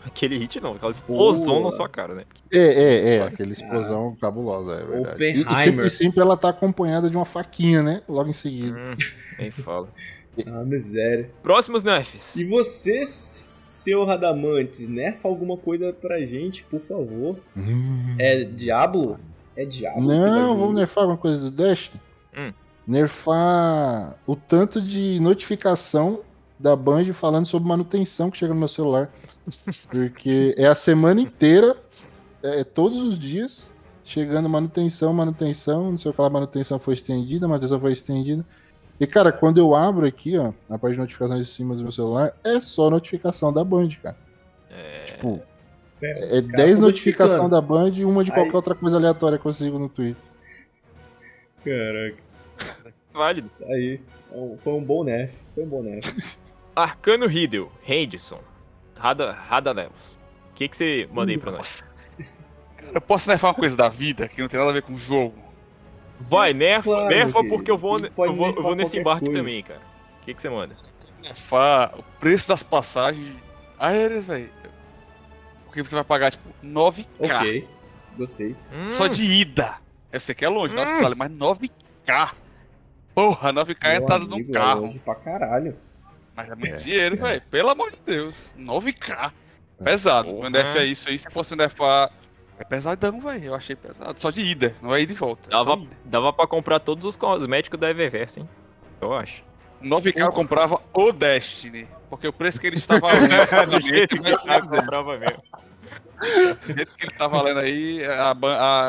[0.05, 2.23] Aquele hit não, aquela explosão na sua cara, né?
[2.51, 5.23] É, é, é, aquela explosão cabulosa, é verdade.
[5.23, 8.01] E, e, sempre, sempre ela tá acompanhada de uma faquinha, né?
[8.07, 8.77] Logo em seguida.
[8.77, 8.95] Hum,
[9.39, 9.87] nem fala.
[10.45, 11.29] ah, miséria.
[11.41, 12.35] Próximos nerfs.
[12.35, 17.39] E você, seu Radamantes, nerfa alguma coisa pra gente, por favor?
[17.55, 18.15] Hum.
[18.19, 19.17] É Diablo?
[19.55, 20.01] É Diablo?
[20.01, 21.91] Não, vamos nerfar alguma coisa do Dash?
[22.35, 22.51] Hum.
[22.85, 26.21] Nerfar o tanto de notificação
[26.63, 29.11] da Band falando sobre manutenção que chega no meu celular.
[29.91, 31.75] Porque é a semana inteira,
[32.41, 33.67] é, é, todos os dias,
[34.05, 38.45] chegando manutenção, manutenção, não sei o que lá, manutenção foi estendida, manutenção foi estendida.
[38.97, 41.91] E, cara, quando eu abro aqui, ó, na parte de notificações de cima do meu
[41.91, 44.15] celular, é só notificação da Band, cara.
[44.71, 45.03] É...
[45.07, 45.41] Tipo,
[46.01, 48.55] é, é 10 notificações da Band e uma de qualquer Aí...
[48.55, 50.23] outra coisa aleatória que eu consigo no Twitter.
[51.65, 52.23] Caraca.
[53.13, 53.51] Válido.
[53.67, 53.99] Aí,
[54.59, 55.37] foi um bom nerf.
[55.53, 56.37] Foi um bom nerf.
[56.75, 58.41] Arcano Riddle, Henderson,
[58.95, 60.19] Rada, Rada Levels.
[60.51, 61.83] O que, que você manda aí pra nós?
[62.77, 64.93] Cara, eu posso nerfar uma coisa da vida que não tem nada a ver com
[64.93, 65.35] o jogo.
[66.19, 69.39] Vai, nerfa, Claro, nerfa porque eu vou, eu vou, eu vou nesse embarque coisa.
[69.39, 69.81] também, cara.
[70.21, 70.75] O que, que você manda?
[71.21, 73.35] Nerfar o preço das passagens
[73.79, 74.49] aéreas, velho.
[75.65, 77.05] Porque você vai pagar, tipo, 9k.
[77.19, 77.67] Ok,
[78.15, 78.55] gostei.
[78.89, 79.75] Só Hum, de ida.
[80.11, 81.01] Eu sei que é longe, nossa, Hum.
[81.01, 82.31] vale, mas 9k.
[83.15, 84.81] Porra, 9k é entrada num é carro.
[84.81, 85.75] longe pra caralho.
[86.35, 87.17] Mas é muito É, dinheiro, é.
[87.17, 87.41] velho.
[87.49, 88.51] Pelo amor de Deus.
[88.57, 89.31] 9k.
[89.79, 89.83] É.
[89.83, 90.29] Pesado.
[90.29, 90.41] Porra.
[90.41, 92.11] Quando é isso aí, se fosse nerfar.
[92.59, 93.45] É pesadão, velho.
[93.45, 94.19] Eu achei pesado.
[94.19, 95.49] Só de ida, não é ida e volta.
[95.49, 95.89] É Dava, ida.
[96.05, 98.49] dava pra comprar todos os cosméticos da Eververse, hein?
[99.01, 99.43] Eu acho.
[99.83, 101.87] 9k eu comprava o Destiny.
[102.09, 103.71] Porque o preço que ele estava valendo.
[103.71, 105.43] Do jeito que o cara comprava mesmo.
[106.65, 108.31] Do jeito que ele tá valendo aí, a,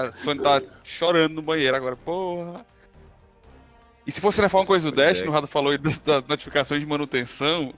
[0.06, 2.64] a Sony tá chorando no banheiro agora, porra.
[4.06, 5.26] E se fosse levar uma coisa do Dash, é.
[5.26, 7.72] o Rado falou das, das notificações de manutenção,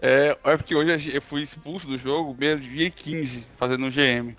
[0.00, 4.34] é, é porque hoje eu fui expulso do jogo meio-dia e 15, fazendo um GM.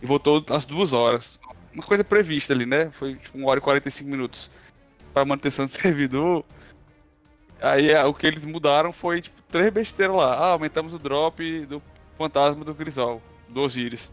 [0.00, 1.38] E voltou às duas horas.
[1.72, 2.90] Uma coisa prevista ali, né?
[2.90, 4.50] Foi tipo 1 hora e 45 minutos
[5.12, 6.44] pra manutenção do servidor.
[7.62, 10.34] Aí é, o que eles mudaram foi, tipo, três besteiras lá.
[10.34, 11.82] Ah, aumentamos o drop do
[12.18, 14.12] fantasma do Crisol, do Osiris.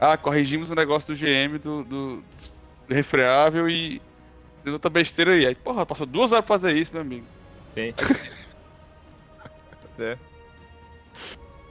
[0.00, 2.24] Ah, corrigimos o negócio do GM do, do,
[2.88, 4.00] do refreável e
[4.64, 5.46] deu outra besteira aí.
[5.46, 7.24] Aí, porra, passou duas horas pra fazer isso, meu amigo.
[7.74, 7.94] Sim.
[10.00, 10.16] é.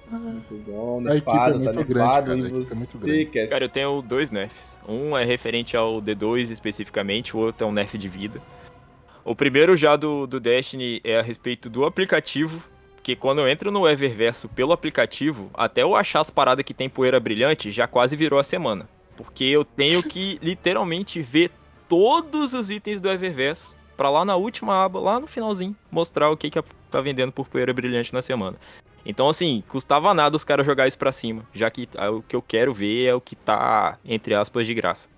[0.10, 2.28] Muito bom, A equipe é nerfado, tá grande, nerfado.
[2.28, 3.50] cara, e é você quer.
[3.50, 4.78] Cara, eu tenho dois nerfs.
[4.88, 8.42] Um é referente ao D2 especificamente, o outro é um nerf de vida.
[9.24, 12.62] O primeiro já do, do Destiny é a respeito do aplicativo,
[13.02, 16.90] que quando eu entro no Eververso pelo aplicativo, até eu achar as paradas que tem
[16.90, 18.90] poeira brilhante, já quase virou a semana.
[19.16, 21.52] Porque eu tenho que literalmente ver
[21.92, 26.38] todos os itens do Eververso pra lá na última aba, lá no finalzinho, mostrar o
[26.38, 28.56] que, que tá vendendo por poeira brilhante na semana.
[29.06, 32.34] Então, assim, custava nada os caras jogar isso pra cima, já que ah, o que
[32.34, 35.10] eu quero ver é o que tá, entre aspas, de graça.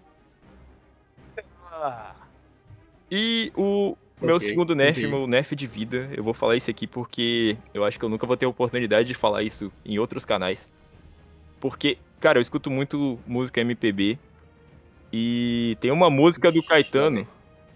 [3.12, 5.16] E o meu Ok, segundo nerf, entendi.
[5.16, 8.26] meu nerf de vida, eu vou falar isso aqui porque eu acho que eu nunca
[8.26, 10.72] vou ter oportunidade de falar isso em outros canais.
[11.60, 14.18] Porque, cara, eu escuto muito música MPB
[15.16, 17.28] e tem uma música do Caetano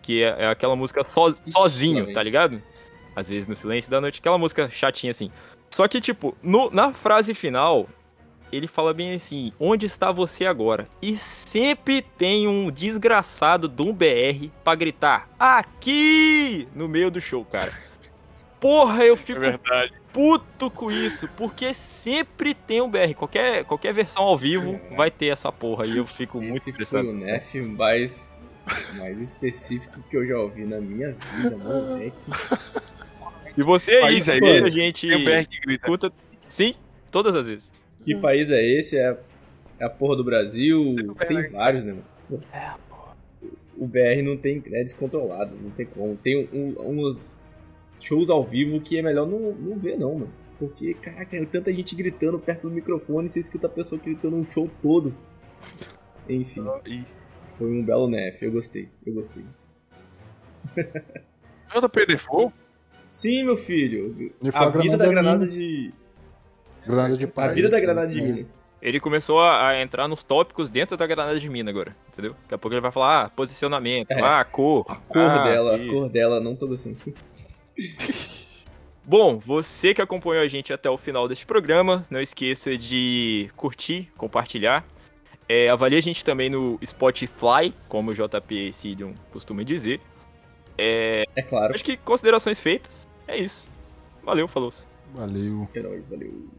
[0.01, 2.61] que é, é aquela música so- sozinho, tá ligado?
[3.15, 5.29] Às vezes no silêncio da noite, aquela música chatinha assim.
[5.69, 7.87] Só que, tipo, no- na frase final,
[8.51, 10.87] ele fala bem assim: onde está você agora?
[11.01, 16.67] E sempre tem um desgraçado de um BR pra gritar: aqui!
[16.73, 17.73] No meio do show, cara.
[18.59, 19.93] Porra, eu É fico verdade.
[20.17, 23.13] Puto com isso, porque sempre tem um BR.
[23.15, 26.83] Qualquer, qualquer versão ao vivo vai ter essa porra e eu fico muito Esse foi
[26.83, 27.09] estressado.
[27.09, 28.35] o nerf mais,
[28.97, 32.31] mais específico que eu já ouvi na minha vida, moleque.
[33.55, 34.31] E você aí, é esse?
[34.31, 35.71] a gente Tem o BR que grita.
[35.85, 36.13] escuta.
[36.47, 36.73] Sim,
[37.11, 37.71] todas as vezes.
[38.03, 38.97] Que país é esse?
[38.97, 39.15] É,
[39.79, 40.95] é a porra do Brasil?
[41.15, 42.03] BR Tem é- vários, né, mano?
[42.27, 42.39] Pô,
[43.77, 44.63] O BR não tem.
[44.71, 46.15] É descontrolado, não tem como.
[46.17, 46.73] Tem um-
[47.05, 47.37] uns
[47.99, 50.33] shows ao vivo que é melhor não, não ver, não, mano.
[50.59, 54.43] Porque, caraca, é tanta gente gritando perto do microfone, você escuta a pessoa gritando um
[54.45, 55.15] show todo.
[56.27, 57.03] Enfim, E
[57.57, 59.45] foi um belo nerf, eu gostei, eu gostei.
[61.73, 62.53] JP Default?
[63.09, 64.33] Sim, meu filho.
[64.53, 65.93] A a vida da granada de.
[66.85, 67.55] Granada de A paz.
[67.55, 68.23] vida da granada de É.
[68.23, 68.47] mina.
[68.81, 72.35] Ele começou a, a entrar nos tópicos dentro da granada de mina agora, entendeu?
[72.43, 74.21] Daqui a pouco ele vai falar, ah, posicionamento, É.
[74.21, 74.85] ah, cor.
[74.87, 75.93] A cor ah, dela, a isso.
[75.93, 76.97] cor dela, não tô gostando.
[79.05, 84.11] Bom, você que acompanhou a gente até o final deste programa, não esqueça de curtir,
[84.17, 84.85] compartilhar.
[85.47, 90.01] É, avalie a gente também no Spotify, como o JP Sidion costuma dizer.
[90.77, 91.73] É claro.
[91.73, 93.07] Acho que considerações feitas.
[93.25, 93.69] É isso.
[94.21, 94.73] Valeu, falou.
[95.13, 95.69] Valeu.
[95.73, 96.49] Heróis, valeu.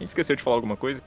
[0.00, 1.02] Esqueceu de falar alguma coisa?